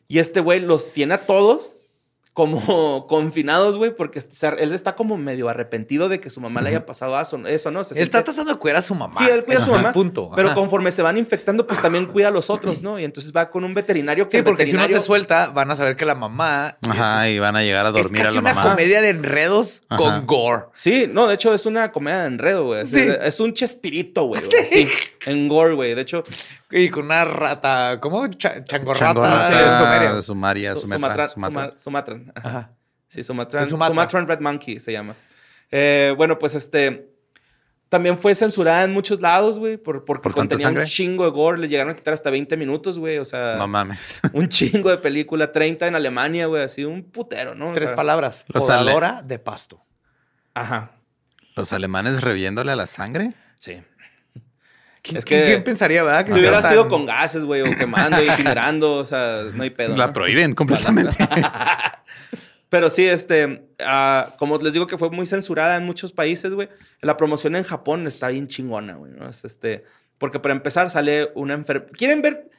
[0.09, 1.73] Y este güey los tiene a todos
[2.37, 4.23] como confinados, güey, porque
[4.59, 7.83] él está como medio arrepentido de que su mamá le haya pasado eso, eso ¿no?
[7.83, 9.15] Se Él está tratando de cuidar a su mamá.
[9.17, 9.93] Sí, él cuida a su es mamá.
[9.95, 10.31] punto.
[10.37, 10.55] Pero Ajá.
[10.55, 12.99] conforme se van infectando, pues también cuida a los otros, ¿no?
[13.01, 15.71] Y entonces va con un veterinario que Sí, el porque si uno se suelta, van
[15.71, 18.41] a saber que la mamá Ajá, y van a llegar a dormir es a la
[18.41, 18.71] una mamá.
[18.71, 19.97] comedia de enredos Ajá.
[19.97, 20.65] con gore.
[20.75, 22.83] Sí, no, de hecho es una comedia de enredo, güey.
[22.83, 23.01] Es- Sí.
[23.23, 24.43] Es un chespirito, güey.
[24.71, 24.87] Sí.
[25.25, 25.95] En gore, güey.
[25.95, 26.23] De hecho,
[26.71, 28.27] Y con una rata, ¿cómo?
[28.29, 29.07] Cha- changorrata.
[29.07, 30.23] Changorrata Sí, de sumeria.
[30.23, 31.73] Sumaria, Su- Sumatra, Sumatra- Sumatra.
[31.75, 32.33] Suma- Sumatran.
[32.35, 32.71] Ajá.
[33.09, 33.69] Sí, Sumatran.
[33.69, 33.93] Sumatra.
[33.95, 35.15] Sumatran Red Monkey se llama.
[35.71, 37.13] Eh, bueno, pues este.
[37.89, 41.61] También fue censurada en muchos lados, güey, por, porque ¿Por contenía un chingo de gore.
[41.61, 43.19] Le llegaron a quitar hasta 20 minutos, güey.
[43.19, 44.21] O sea, No mames.
[44.33, 45.53] un chingo de película.
[45.53, 46.65] 30 en Alemania, güey.
[46.65, 47.69] Así, un putero, ¿no?
[47.69, 48.45] O Tres sea, palabras.
[48.53, 49.85] Podadora de pasto.
[50.53, 50.91] Ajá.
[51.55, 53.35] ¿Los alemanes reviéndole a la sangre?
[53.61, 53.81] Sí.
[55.07, 56.25] ¿Quién, Es que- quién pensaría, verdad?
[56.27, 59.71] Que Si hubiera sido con gases, güey, o quemando y incinerando, o sea, no hay
[59.71, 59.97] pedo.
[59.97, 60.13] La ¿no?
[60.13, 61.17] prohíben completamente.
[62.69, 66.69] Pero sí, este, ah, como les digo que fue muy censurada en muchos países, güey.
[67.01, 69.13] La promoción en Japón está bien chingona, güey.
[69.13, 69.29] ¿no?
[69.29, 69.85] Es, este,
[70.19, 71.93] porque para empezar sale una enfermedad.
[71.97, 72.51] ¿Quieren ver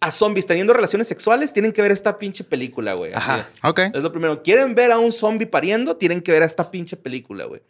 [0.00, 1.52] a zombies teniendo relaciones sexuales?
[1.52, 3.12] Tienen que ver esta pinche película, güey.
[3.12, 3.30] así.
[3.30, 3.46] Ajá.
[3.62, 3.78] ok.
[3.94, 4.42] Es lo primero.
[4.42, 5.96] ¿Quieren ver a un zombie pariendo?
[5.96, 7.62] Tienen que ver a esta pinche película, güey.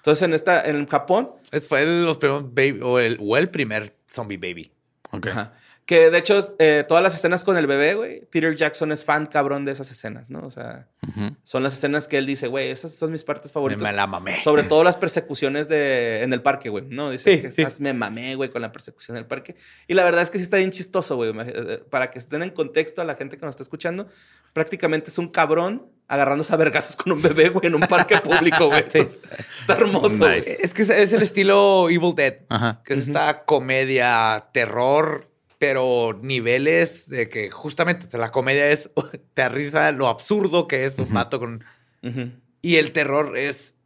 [0.00, 3.94] Entonces, en esta, en Japón, Es- Fue los primeros baby, o el, o el primer
[4.08, 4.72] zombie baby.
[5.12, 5.26] ok.
[5.28, 5.52] Ajá.
[5.86, 9.26] Que de hecho, eh, todas las escenas con el bebé, güey, Peter Jackson es fan
[9.26, 10.38] cabrón de esas escenas, ¿no?
[10.46, 11.34] O sea, Ujú.
[11.42, 13.82] son las escenas que él dice, güey, esas son mis partes favoritas.
[13.82, 14.40] me la mamé.
[14.44, 17.10] Sobre todo las persecuciones de, en el parque, güey, ¿no?
[17.10, 17.62] Dice Sí, que sí.
[17.62, 19.56] esas me mamé, güey, con la persecución en el parque.
[19.88, 21.32] Y la verdad es que sí está bien chistoso, güey.
[21.32, 24.06] Imag- eh, Para que estén en contexto a la gente que nos está escuchando,
[24.52, 28.66] prácticamente es un cabrón agarrándose a vergazos con un bebé, güey, en un parque público,
[28.66, 28.84] güey.
[28.92, 30.38] Está hermoso, güey.
[30.38, 30.58] Nice.
[30.60, 32.38] Es que es, el estilo Evil Dead.
[32.48, 32.82] Ajá.
[32.84, 38.90] Que es esta comedia, terror, pero niveles de que justamente la comedia es,
[39.34, 41.64] te arriesga lo absurdo que es un vato con...
[42.02, 42.32] Ujú.
[42.60, 43.76] Y el terror es,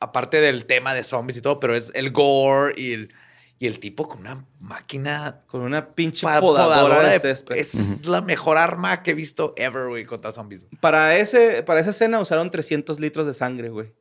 [0.00, 3.14] aparte del tema de zombies y todo, pero es el gore y el,
[3.58, 7.56] y el tipo con una máquina Con una pinche pa- podadora, de de- césped.
[7.56, 10.66] Es la mejor arma que he visto ever, güey, contra zombies.
[10.80, 13.92] Para, ese, para esa escena usaron 300 litros de sangre, güey.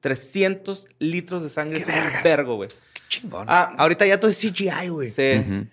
[0.00, 1.76] 300 litros de sangre.
[1.82, 2.20] ¡Qué es un verga!
[2.22, 2.68] vergo, güey.
[2.68, 3.46] Qué chingón.
[3.48, 3.74] Ah.
[3.78, 5.10] Ahorita ya todo es CGI, güey.
[5.10, 5.68] Sí.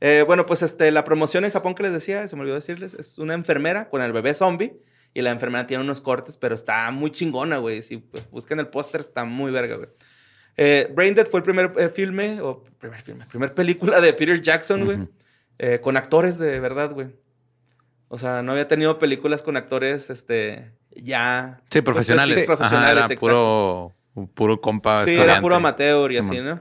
[0.00, 2.94] Eh, bueno, pues este, la promoción en Japón que les decía, se me olvidó decirles,
[2.94, 4.74] es una enfermera con el bebé zombie.
[5.14, 7.82] Y la enfermera tiene unos cortes, pero está muy chingona, güey.
[7.82, 9.88] Si pues, buscan el póster, está muy verga, güey.
[10.56, 14.40] Eh, Brain Dead fue el primer eh, filme, o primer filme, primer película de Peter
[14.40, 14.98] Jackson, güey.
[15.58, 17.08] Eh, con actores de verdad, güey.
[18.08, 21.60] O sea, no había tenido películas con actores, este, ya...
[21.70, 22.34] Sí, pues, profesionales.
[22.36, 23.20] sí, Ajá, profesionales, era exacto.
[23.20, 25.04] puro, puro compa.
[25.04, 26.30] Sí, era puro amateur y Simón.
[26.30, 26.60] así, ¿no?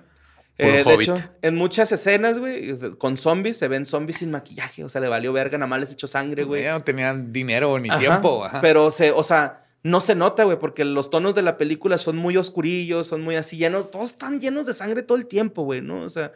[0.58, 4.84] Eh, de hecho, en muchas escenas, güey, con zombies, se ven zombies sin maquillaje.
[4.84, 6.64] O sea, le valió verga, nada más les echó sangre, güey.
[6.64, 8.46] Ya no tenían dinero ni Ajá, tiempo.
[8.46, 8.62] ajá.
[8.62, 12.18] Pero, se, o sea, no se nota, güey, porque los tonos de la película son
[12.18, 15.82] muy oscurillos, son muy así llenos, todos están llenos de sangre todo el tiempo, güey,
[15.82, 16.04] ¿no?
[16.04, 16.34] O sea,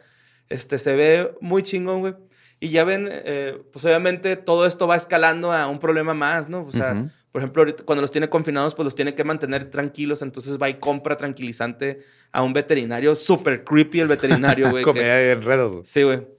[0.48, 2.14] este, se ve muy chingón, güey.
[2.58, 6.62] Y ya ven, eh, pues obviamente todo esto va escalando a un problema más, ¿no?
[6.62, 10.22] O sea, por ejemplo, ahorita cuando los tiene confinados, pues los tiene que mantener tranquilos,
[10.22, 12.00] entonces va y compra tranquilizante
[12.32, 14.82] a un veterinario, súper creepy el veterinario, güey.
[14.82, 15.72] Comedia de enredos.
[15.72, 15.84] güey.
[15.84, 16.35] Sí, güey.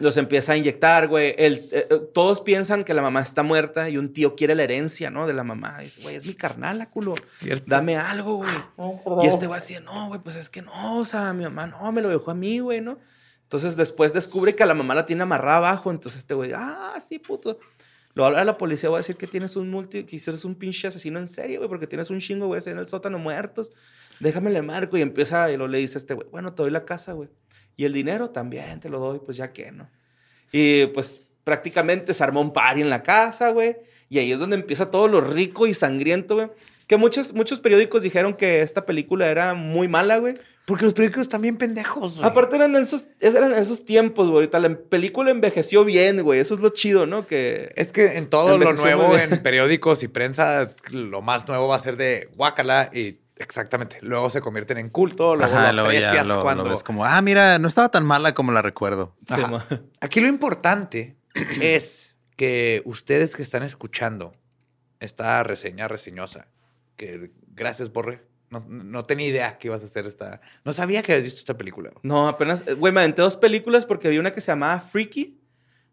[0.00, 1.34] Los empieza a inyectar, güey.
[1.38, 4.62] El- eh, eh, todos piensan que la mamá está muerta y un tío quiere la
[4.64, 5.26] herencia, ¿no?
[5.26, 5.78] De la mamá.
[5.78, 7.14] Dice, güey, es mi carnal, culo.
[7.38, 7.66] Cierto.
[7.68, 8.50] Dame algo, güey.
[9.22, 11.92] Y este güey así, no, güey, pues es que no, o sea, mi mamá no,
[11.92, 12.98] me lo dejó a mí, güey, ¿no?
[13.42, 15.90] Entonces después descubre que a la mamá la tiene amarrada abajo.
[15.90, 17.58] Entonces este güey, ah, sí, puto.
[18.14, 20.54] Lo habla a la policía, va a decir que tienes un multi, que eres un
[20.54, 23.70] pinche asesino en serio, güey, porque tienes un chingo, güey, en el sótano muertos.
[24.18, 26.70] Déjame le marco y empieza, y lo le dice a este güey, bueno, te doy
[26.70, 27.28] la casa, güey.
[27.80, 29.88] Y el dinero también te lo doy, pues ya que, ¿no?
[30.52, 33.74] Y pues prácticamente se armó un party en la casa, güey.
[34.10, 36.48] Y ahí es donde empieza todo lo rico y sangriento, güey.
[36.86, 40.34] Que muchos, muchos periódicos dijeron que esta película era muy mala, güey.
[40.66, 42.28] Porque los periódicos están bien pendejos, güey.
[42.28, 44.40] Aparte eran esos, eran esos tiempos, güey.
[44.40, 46.38] Ahorita la película envejeció bien, güey.
[46.38, 47.26] Eso es lo chido, ¿no?
[47.26, 47.72] Que...
[47.76, 51.80] Es que en todo lo nuevo, en periódicos y prensa, lo más nuevo va a
[51.80, 53.98] ser de guácala y exactamente.
[54.02, 56.64] Luego se convierten en culto, luego Ajá, lo luego ya aprecias lo, lo cuando...
[56.64, 59.16] ves como, ah, mira, no estaba tan mala como la recuerdo.
[59.26, 59.42] Sí,
[60.00, 61.16] Aquí lo importante
[61.60, 64.32] es que ustedes que están escuchando
[65.00, 66.48] esta reseña reseñosa,
[66.96, 68.28] que gracias, Borre.
[68.50, 70.40] No, no tenía idea que ibas a hacer esta.
[70.64, 71.92] No sabía que habías visto esta película.
[72.02, 72.64] No, apenas...
[72.66, 75.40] eh, Güey, me aventé dos películas porque vi una que se llamaba Freaky,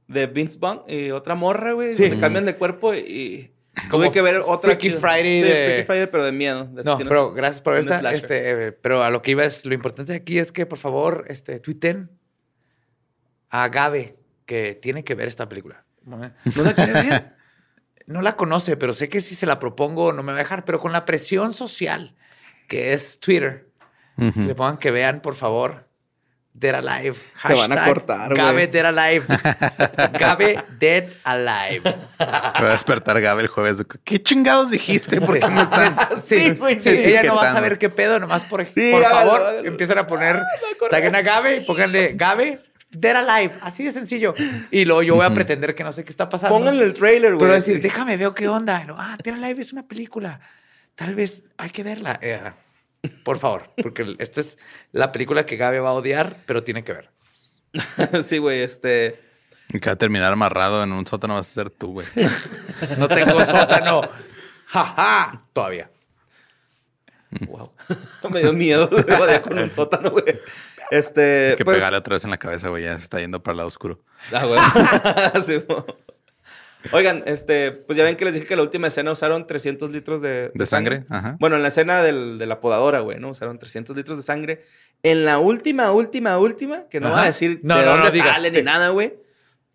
[0.08, 1.94] de Vince Vaughn, y otra morra, güey.
[1.94, 2.10] Sí.
[2.10, 3.54] Se cambian de cuerpo y...
[3.90, 4.92] Como Tuve que ver otra Freaky.
[4.92, 6.66] Friday Sí, de- Freaky Friday, pero de miedo.
[6.66, 8.12] de No, pero gracias por un esta.
[8.14, 11.26] Este, eh, pero a lo que iba es, lo importante aquí es que, por favor,
[11.28, 12.10] este, tuiten
[13.50, 15.86] a Gabe que tiene que ver esta película.
[16.06, 17.38] ¿No la quiere ver?
[18.08, 20.64] No la conoce, pero sé que si se la propongo no me va a dejar.
[20.64, 22.16] Pero con la presión social
[22.70, 23.70] que es Twitter,
[24.18, 24.44] Ujú.
[24.44, 25.87] le pongan que vean, por favor,
[26.60, 27.16] Dead Alive.
[27.46, 28.42] Te van a Hashtag cortar, güey.
[28.42, 29.26] Gabe Dead Alive.
[30.20, 31.82] Gabe Dead Alive.
[32.20, 33.84] Va a despertar Gabe el jueves.
[34.04, 35.22] ¿Qué chingados dijiste?
[35.22, 35.96] ¿Por qué me estás...?
[36.26, 36.98] Sí, güey, sí, sí.
[36.98, 40.36] Ella no va a saber qué pedo, nomás por, Sí, por favor, empiezan a poner,
[40.76, 40.90] acordé.
[40.90, 44.34] taguen a Gabe y pónganle Gabe, Dead Alive, así de sencillo.
[44.72, 46.56] Y luego yo voy a pretender que no sé qué está pasando.
[46.58, 47.40] Pónganle el trailer, güey.
[47.40, 48.86] Pero decir, déjame, veo qué onda.
[48.98, 50.40] Ah, Dead Alive es una película.
[50.96, 52.18] Tal vez hay que verla.
[52.22, 52.42] Eh.
[53.24, 54.58] Por favor, porque esta es
[54.92, 57.12] la película que Gabe va a odiar, pero tiene que ver.
[58.24, 59.22] sí, güey, este...
[59.70, 62.08] Y que va a terminar amarrado en un sótano vas a ser tú, güey.
[62.98, 64.02] No tengo sótano.
[64.68, 65.92] Jaja, todavía.
[67.48, 67.74] Wow.
[68.32, 70.40] Me dio miedo de con un sótano, güey.
[70.90, 71.50] Este...
[71.52, 72.84] Hay que pues- pegarle otra vez en la cabeza, güey.
[72.86, 74.00] Ya se está yendo para el lado oscuro.
[74.32, 74.62] Ah, güey.
[75.44, 75.64] Sí.
[76.92, 80.22] Oigan, este, pues ya ven que les dije que la última escena usaron 300 litros
[80.22, 81.04] de, ¿De sangre?
[81.10, 81.36] Ajá.
[81.40, 83.30] Bueno, en la escena del- de la podadora, güey, ¿no?
[83.32, 84.64] Usaron 300 litros de sangre.
[85.04, 87.16] En la última, última, última, que no Ajá.
[87.16, 88.58] va a decir No, de no, dónde no sale sí.
[88.58, 89.16] ni nada, güey.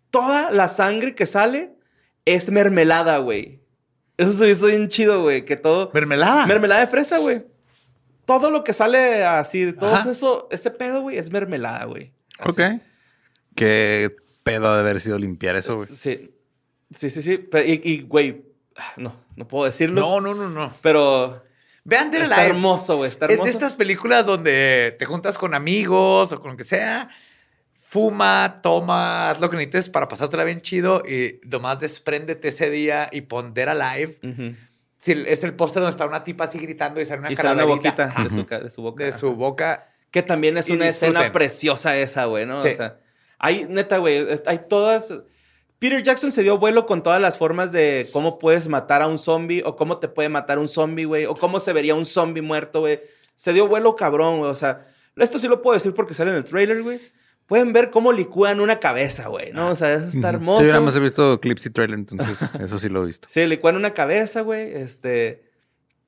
[0.09, 1.73] Toda la sangre que sale
[2.25, 3.59] es mermelada, güey.
[4.17, 5.91] Eso se hizo bien chido, güey, que todo...
[5.93, 6.45] Mermelada.
[6.45, 7.43] Mermelada de fresa, güey.
[8.25, 10.09] Todo lo que sale así, todo Ajá.
[10.11, 12.13] eso, ese pedo, güey, es mermelada, güey.
[12.39, 12.49] Así.
[12.51, 12.61] Ok.
[13.55, 15.89] Qué pedo de haber sido limpiar eso, güey.
[15.91, 16.31] Sí.
[16.95, 17.49] Sí, sí, sí.
[17.83, 18.43] Y, güey,
[18.77, 20.01] ah, no, no puedo decirlo.
[20.01, 20.73] no, no, no, no.
[20.81, 21.43] Pero
[21.83, 23.09] Vean Dead está hermoso, güey.
[23.09, 23.45] Está Es hermoso.
[23.45, 27.09] de estas películas donde te juntas con amigos o con lo que sea,
[27.79, 33.09] fuma, toma, haz lo que necesites para pasártela bien chido y nomás despréndete ese día
[33.11, 34.17] y pon Dead Alive.
[34.23, 34.55] Ujú.
[34.99, 37.51] Sí, es el póster donde está una tipa así gritando y sale una Y sale
[37.53, 39.03] una boquita de su, de su boca.
[39.03, 39.89] de su boca.
[40.11, 42.61] Que también es una escena preciosa esa, güey, ¿no?
[42.61, 42.69] Sí.
[42.69, 42.97] O sea,
[43.39, 45.11] Hay, neta, güey, es- hay todas...
[45.83, 49.17] Peter Jackson se dio vuelo con todas las formas de cómo puedes matar a un
[49.17, 52.41] zombie o cómo te puede matar un zombie, güey, o cómo se vería un zombie
[52.41, 53.01] muerto, güey.
[53.35, 54.49] Se dio vuelo cabrón, güey.
[54.49, 57.01] O sea, esto sí lo puedo decir porque sale en el trailer, güey.
[57.47, 59.71] Pueden ver cómo licúan una cabeza, güey, ¿no?
[59.71, 60.61] O sea, eso está hermoso.
[60.61, 63.27] Sí, yo nada más he visto clips y trailer, entonces eso sí lo he visto.
[63.29, 64.73] Sí, licuan una cabeza, güey.
[64.73, 65.51] Este.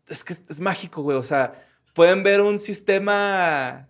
[0.07, 1.17] Es que es, mágico, güey.
[1.17, 3.89] O sea, pueden ver un sistema.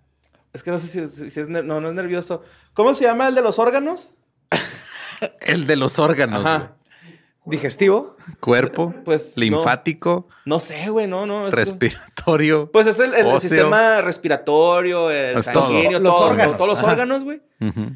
[0.52, 1.48] Es que no sé si, es.
[1.48, 2.42] No, no es nervioso.
[2.74, 4.10] ¿Cómo se llama el de los órganos?
[5.41, 6.76] El de los órganos, güey.
[7.47, 8.16] Digestivo.
[8.39, 11.47] Cuerpo, Pues, linfático, No sé, güey, no, no.
[11.47, 12.72] es- respiratorio.
[12.72, 15.68] Pues es el, el sistema respiratorio, el Es todo.
[15.68, 16.91] sanguíneo, Los todo, órganos, todos los ajá.
[16.93, 17.41] órganos, güey.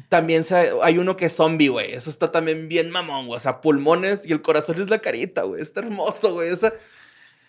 [0.08, 1.92] También se- hay uno que es zombie, güey.
[1.94, 3.38] Eso está también bien mamón, güey.
[3.38, 5.60] O sea, pulmones y el corazón es la carita, güey.
[5.60, 6.50] Está hermoso, güey.
[6.52, 6.72] O sea,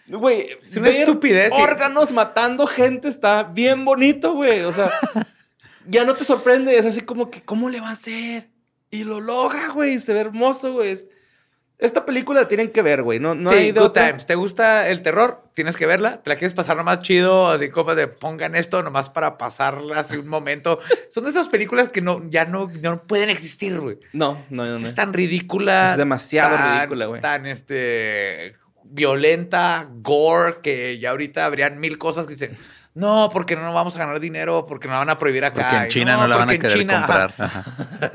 [0.08, 0.48] güey.
[0.60, 1.54] Es una estupidez.
[1.54, 4.62] Órganos matando gente está bien bonito, güey.
[4.62, 4.90] O sea,
[5.88, 6.76] ya no te sorprende.
[6.78, 8.50] Es así como que, ¿cómo le va a hacer?
[8.92, 10.00] Y lo logra, güey.
[10.00, 10.92] Se ve hermoso, güey.
[10.92, 11.10] Es-
[11.80, 13.20] Esta película la tienen que ver, güey.
[13.20, 14.06] No, no sí, hay de Good otra.
[14.10, 14.28] Times.
[14.28, 15.46] ¿Te gusta el terror?
[15.56, 16.22] Tienes que verla.
[16.22, 17.50] ¿Te la quieres pasar nomás chido?
[17.50, 20.78] Así como de pongan esto nomás para pasarla así un momento.
[21.10, 23.98] Son de esas películas que no, ya no, no pueden existir, güey.
[24.14, 24.78] No, no, no.
[24.78, 24.86] no.
[24.88, 25.92] Es tan ridícula.
[25.94, 27.20] Es demasiado tan- ridícula, güey.
[27.22, 32.58] Tan este violenta, gore, que ya ahorita habrían mil cosas que dicen,
[32.94, 35.62] no, porque no vamos a ganar dinero, porque no la van a prohibir acá.
[35.62, 37.34] Porque en China no, la van a querer China, comprar.
[37.38, 37.64] ajá.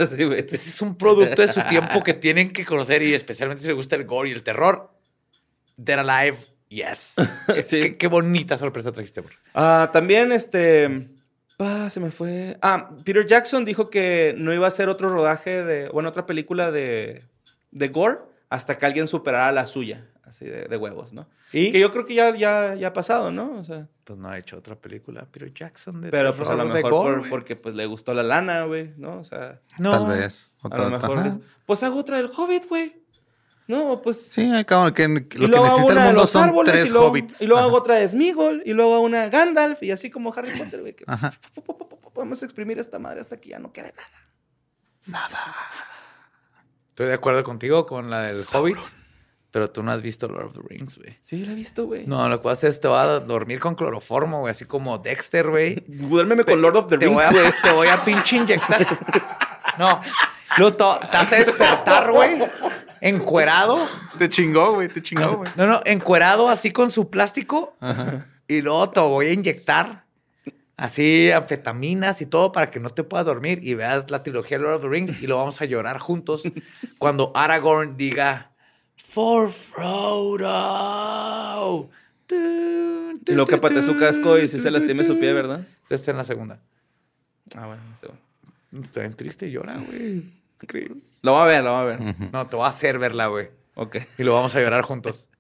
[0.07, 0.23] Sí.
[0.53, 3.97] Es un producto de su tiempo que tienen que conocer y especialmente si les gusta
[3.97, 4.91] el gore y el terror.
[5.77, 7.15] Dead Alive, yes.
[7.65, 7.81] Sí.
[7.81, 9.35] qué, qué bonita sorpresa trajiste, bro.
[9.55, 11.09] Ah, también, este.
[11.59, 12.59] Ah, se me fue.
[12.61, 15.89] Ah, Peter Jackson dijo que no iba a hacer otro rodaje de.
[15.89, 17.25] Bueno, otra película de.
[17.71, 18.19] de Gore
[18.51, 20.07] hasta que alguien superara la suya.
[20.23, 21.29] Así de, de huevos, ¿no?
[21.53, 21.73] ¿Y?
[21.73, 23.57] Que yo creo que ya, ya, ya ha pasado, ¿no?
[23.59, 23.87] O sea.
[24.05, 27.17] Pues no ha hecho otra película Peter Jackson de Pero pues a lo mejor gore,
[27.21, 29.19] por- porque pues le gustó la lana, güey, ¿no?
[29.19, 29.61] O sea.
[29.79, 29.91] No.
[29.91, 30.51] Tal vez.
[30.63, 31.19] O A lo tal- mejor.
[31.19, 31.39] ajá.
[31.67, 33.03] Pues hago otra del Hobbit, güey.
[33.69, 34.21] No, pues.
[34.29, 37.07] Sí, al cabo, que, Y lo que necesita el mundo son árboles, tres y luego,
[37.09, 37.43] hobbits.
[37.43, 37.67] Y luego Ajá.
[37.69, 40.95] hago otra de Smeagol, y luego una Gandalf, y así como Harry Potter, güey.
[40.95, 41.33] que Ajá.
[42.15, 43.93] Podemos exprimir esta madre hasta que ya no quede
[45.07, 45.29] nada.
[46.89, 48.79] Estoy de acuerdo contigo con la del Hobbit,
[49.51, 51.17] pero tú no has visto Lord of the Rings, güey.
[51.21, 52.07] Sí, lo he visto, güey.
[52.07, 54.65] No, lo que vas a hacer es te vas a dormir con cloroformo, güey, así
[54.65, 55.83] como Dexter, güey.
[55.87, 57.47] Duérmeme con Lord of the Te voy, Rings, güey.
[57.47, 58.87] a, te voy a pinche inyectar.
[59.79, 60.01] No,
[60.59, 62.41] luego te, vas a despertar, güey,
[63.01, 63.87] encuerado.
[64.19, 65.51] Te chingó, güey, te chingó, güey.
[65.57, 67.77] No, no, encuerado así con su plástico.
[68.49, 70.05] Y luego te voy a inyectar
[70.77, 74.65] así anfetaminas y todo para que no te puedas dormir y veas la trilogía de
[74.65, 76.43] Lord of the Rings y lo vamos a llorar juntos
[76.99, 78.53] cuando Aragorn diga
[79.17, 80.37] For Frodo.
[82.29, 85.67] Y luego que patee su casco y si se lastime su pie, ¿verdad?
[85.85, 86.61] Esta es en la segunda.
[87.55, 88.21] Ah, bueno, no sé, bueno.
[88.85, 90.23] Está bien triste y llora, güey.
[90.61, 91.01] Increíble.
[91.23, 91.99] Lo va a ver, lo va a ver.
[92.31, 93.49] No, te voy a hacer verla, güey.
[93.75, 93.97] Ok.
[94.19, 95.31] Y lo vamos a llorar juntos.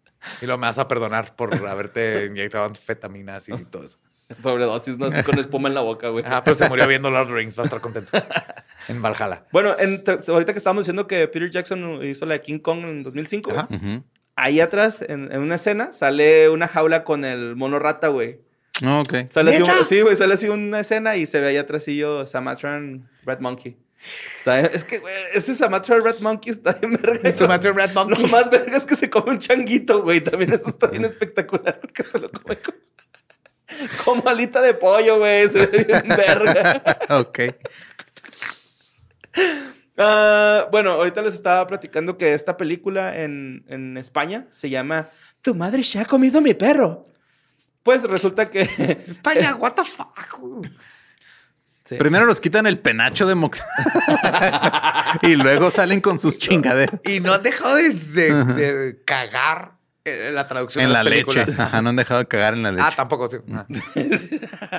[0.41, 3.99] Y lo me vas a perdonar por haberte inyectado anfetaminas y todo eso.
[4.43, 5.05] Sobredosis, ¿no?
[5.05, 6.25] Así con espuma en la boca, güey.
[6.25, 7.59] Ajá, pero se murió viendo the Rings.
[7.59, 8.11] Va a estar contento.
[8.89, 9.45] En Valhalla.
[9.53, 13.03] Bueno, en- ahorita que estábamos diciendo que Peter Jackson hizo la de King Kong en
[13.03, 13.69] 2005, güey, Ajá.
[13.75, 14.05] Ujú.
[14.37, 18.41] ahí atrás, en, en una escena, sale una jaula con el mono rata, güey.
[18.83, 19.15] No, ok.
[19.31, 23.41] Sale así, sí, güey, sale así una escena y se ve ahí atrasillo Samatran Red
[23.41, 23.77] Monkey.
[24.37, 27.33] Está, es que, güey, ese Samatran Red Monkey está bien verga.
[27.35, 28.23] Sumatra Red Monkey.
[28.23, 30.21] Lo más verga es que se come un changuito, güey.
[30.21, 32.75] También eso está bien espectacular porque se lo come con-
[34.05, 35.49] como alita de pollo, güey.
[35.49, 36.83] Se ve bien verga.
[37.19, 37.39] ok.
[39.99, 45.09] Ah, bueno, ahorita les estaba platicando que esta película en, en España se llama
[45.41, 47.07] Tu madre se ha comido mi perro.
[47.83, 48.61] Pues resulta que...
[49.09, 50.19] España, what the fuck.
[51.85, 51.97] Sí.
[51.97, 53.63] Primero nos quitan el penacho de Mox.
[55.23, 57.01] y luego salen con sus chingaderas.
[57.05, 61.47] Y no han dejado de, de- de cagar eh, la traducción En de la leche.
[61.59, 62.85] Ajá, no han dejado de cagar en la leche.
[62.87, 63.29] Ah, tampoco.
[63.29, 63.39] Sí.
[63.55, 63.67] Ah.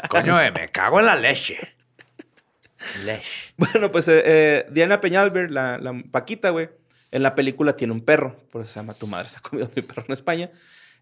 [0.10, 1.76] Coño, eh, me cago en la leche.
[3.06, 3.24] Leche.
[3.58, 6.70] Bueno, pues eh, eh, Diana Peñalver, la, la Paquita, güey,
[7.12, 8.36] en la película tiene un perro.
[8.52, 10.50] Por eso se llama Tu madre se ha comido mi perro en España.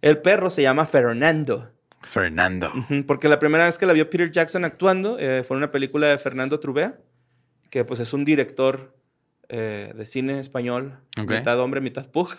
[0.01, 1.71] El perro se llama Fernando.
[2.01, 2.71] Fernando.
[3.07, 6.07] Porque la primera vez que la vio Peter Jackson actuando eh, fue en una película
[6.07, 6.97] de Fernando Trubea,
[7.71, 8.95] que pues es un director
[9.49, 11.31] eh, de cine español, Ok.
[11.31, 12.29] mitad hombre, mitad pug.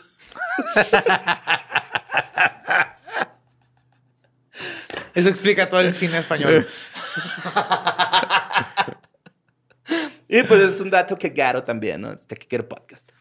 [5.14, 6.66] Eso explica todo el cine español.
[10.28, 12.12] Y pues es un dato que garo también, ¿no?
[12.12, 13.12] Este que quiero podcast.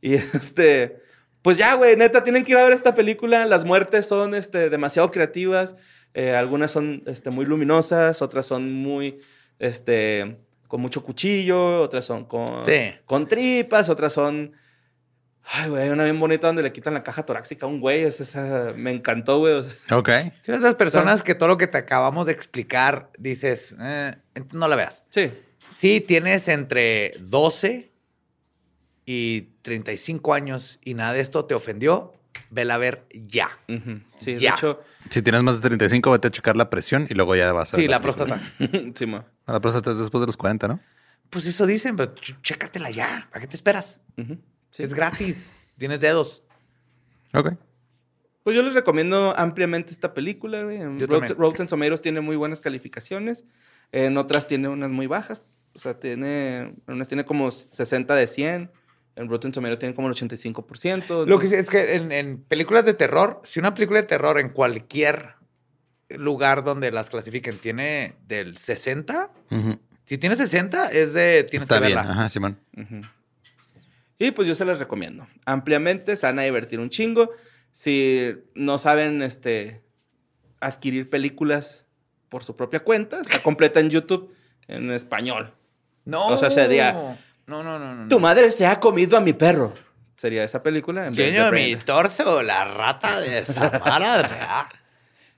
[0.00, 1.00] Y este,
[1.42, 3.44] pues ya, güey, neta, tienen que ir a ver esta película.
[3.46, 5.76] Las muertes son este, demasiado creativas.
[6.14, 9.18] Eh, algunas son este, muy luminosas, otras son muy
[9.58, 10.38] este,
[10.68, 12.92] con mucho cuchillo, otras son con, Sí.
[13.04, 14.52] con tripas, otras son...
[15.46, 18.02] Ay, güey, hay una bien bonita donde le quitan la caja torácica a un güey.
[18.04, 19.62] Esa, esa- me encantó, güey.
[19.90, 20.08] Ok.
[20.40, 24.14] Si esas personas que todo lo que te acabamos de explicar dices, eh,
[24.54, 25.04] no la veas.
[25.10, 25.30] sí.
[25.84, 27.92] Si tienes entre 12
[29.04, 32.14] y 35 años y nada de esto te ofendió,
[32.48, 33.50] vela a ver ya.
[33.68, 34.00] Ujú.
[34.18, 34.52] Sí, Ya.
[34.52, 34.82] de hecho...
[35.10, 37.76] Si tienes más de 35, vete a checar la presión y luego ya vas a.
[37.76, 38.40] Sí, la próstata.
[38.94, 39.26] sí, ma.
[39.46, 40.80] La próstata es después de los 40, ¿no?
[41.28, 43.28] Pues eso dicen, pero ch- chécatela ya.
[43.30, 44.00] ¿Para qué te esperas?
[44.70, 44.82] Sí.
[44.84, 45.50] Es gratis.
[45.76, 46.44] Tienes dedos.
[47.34, 47.58] Ok.
[48.42, 50.78] Pues yo les recomiendo ampliamente esta película, güey.
[51.36, 53.44] Rotten Tomatoes tiene muy buenas calificaciones.
[53.92, 55.44] En otras tiene unas muy bajas.
[55.74, 56.58] O sea, tiene...
[56.58, 58.70] En unas tiene como 60 de 100.
[59.16, 61.26] En Rotten Tomatoes tiene como el 85%.
[61.26, 64.38] Lo que sí es que en, en películas de terror, si una película de terror
[64.40, 65.34] en cualquier
[66.08, 69.78] lugar donde las clasifiquen tiene del 60, Ujú.
[70.04, 71.96] si tiene 60 es de tienes Está que bien.
[71.96, 72.10] verla.
[72.12, 72.58] Ajá, Simón.
[74.18, 75.26] Y pues yo se las recomiendo.
[75.44, 77.30] Ampliamente, se van a divertir un chingo.
[77.72, 79.82] Si no saben este,
[80.60, 81.86] adquirir películas
[82.28, 84.32] por su propia cuenta, está completa en YouTube
[84.68, 85.52] en español.
[86.04, 86.28] No.
[86.28, 86.92] O sea, sería-
[87.46, 88.08] No, no, no, no.
[88.08, 89.72] Tu madre se ha comido a mi perro.
[90.16, 91.06] Sería esa película.
[91.08, 94.66] En de mi torso, la rata de Samara real.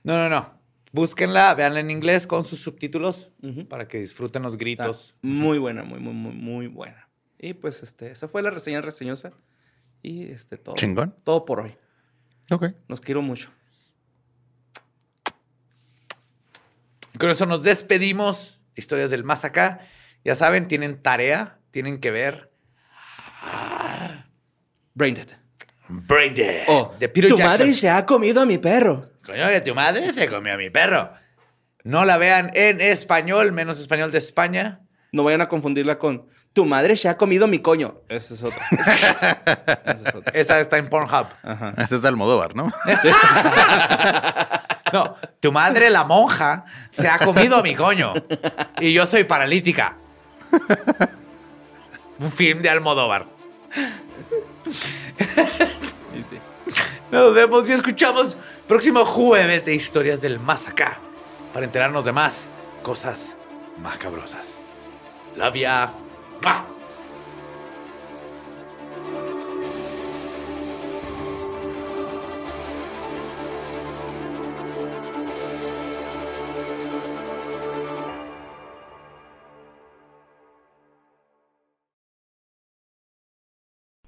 [0.03, 0.57] No, no, no.
[0.93, 3.67] Búsquenla, véanla en inglés con sus subtítulos Ujú.
[3.67, 5.15] para que disfruten los Está gritos.
[5.21, 7.09] muy buena, muy, muy, muy, muy buena.
[7.37, 9.33] Y pues este, esa fue la reseña reseñosa.
[10.01, 10.75] Y este, todo.
[10.75, 11.13] Chingón.
[11.23, 11.75] Todo por hoy.
[12.49, 12.67] Ok.
[12.87, 13.49] Los quiero mucho.
[17.19, 18.59] Con eso nos despedimos.
[18.75, 19.81] Historias del más acá.
[20.23, 22.51] Ya saben, tienen tarea, tienen que ver.
[24.93, 25.27] Braindead.
[25.89, 26.63] Braindead.
[26.67, 27.51] Oh, de Peter tu Jackson.
[27.59, 29.09] madre se ha comido a mi perro.
[29.25, 31.11] Coño, que tu madre se comió a mi perro.
[31.83, 34.81] No la vean en español, menos español de España.
[35.13, 38.01] No vayan a confundirla con tu madre se ha comido mi coño.
[38.09, 38.65] Esa es otra.
[38.71, 40.31] Esa es otra.
[40.33, 41.27] Esa está en Pornhub.
[41.43, 41.71] Ajá.
[41.77, 42.71] Este es de Almodóvar, ¿no?
[44.93, 48.13] No, tu madre, la monja, se ha comido a mi coño.
[48.79, 49.97] Y yo soy paralítica.
[52.19, 53.25] Un film de Almodóvar.
[57.11, 58.37] Nos vemos y escuchamos
[58.67, 60.99] próximo jueves de Historias del Más Acá
[61.53, 62.47] para enterarnos de más
[62.83, 63.33] cosas
[63.81, 64.59] macabrosas.
[65.37, 65.93] Love ya.
[66.43, 66.76] ¡Mua!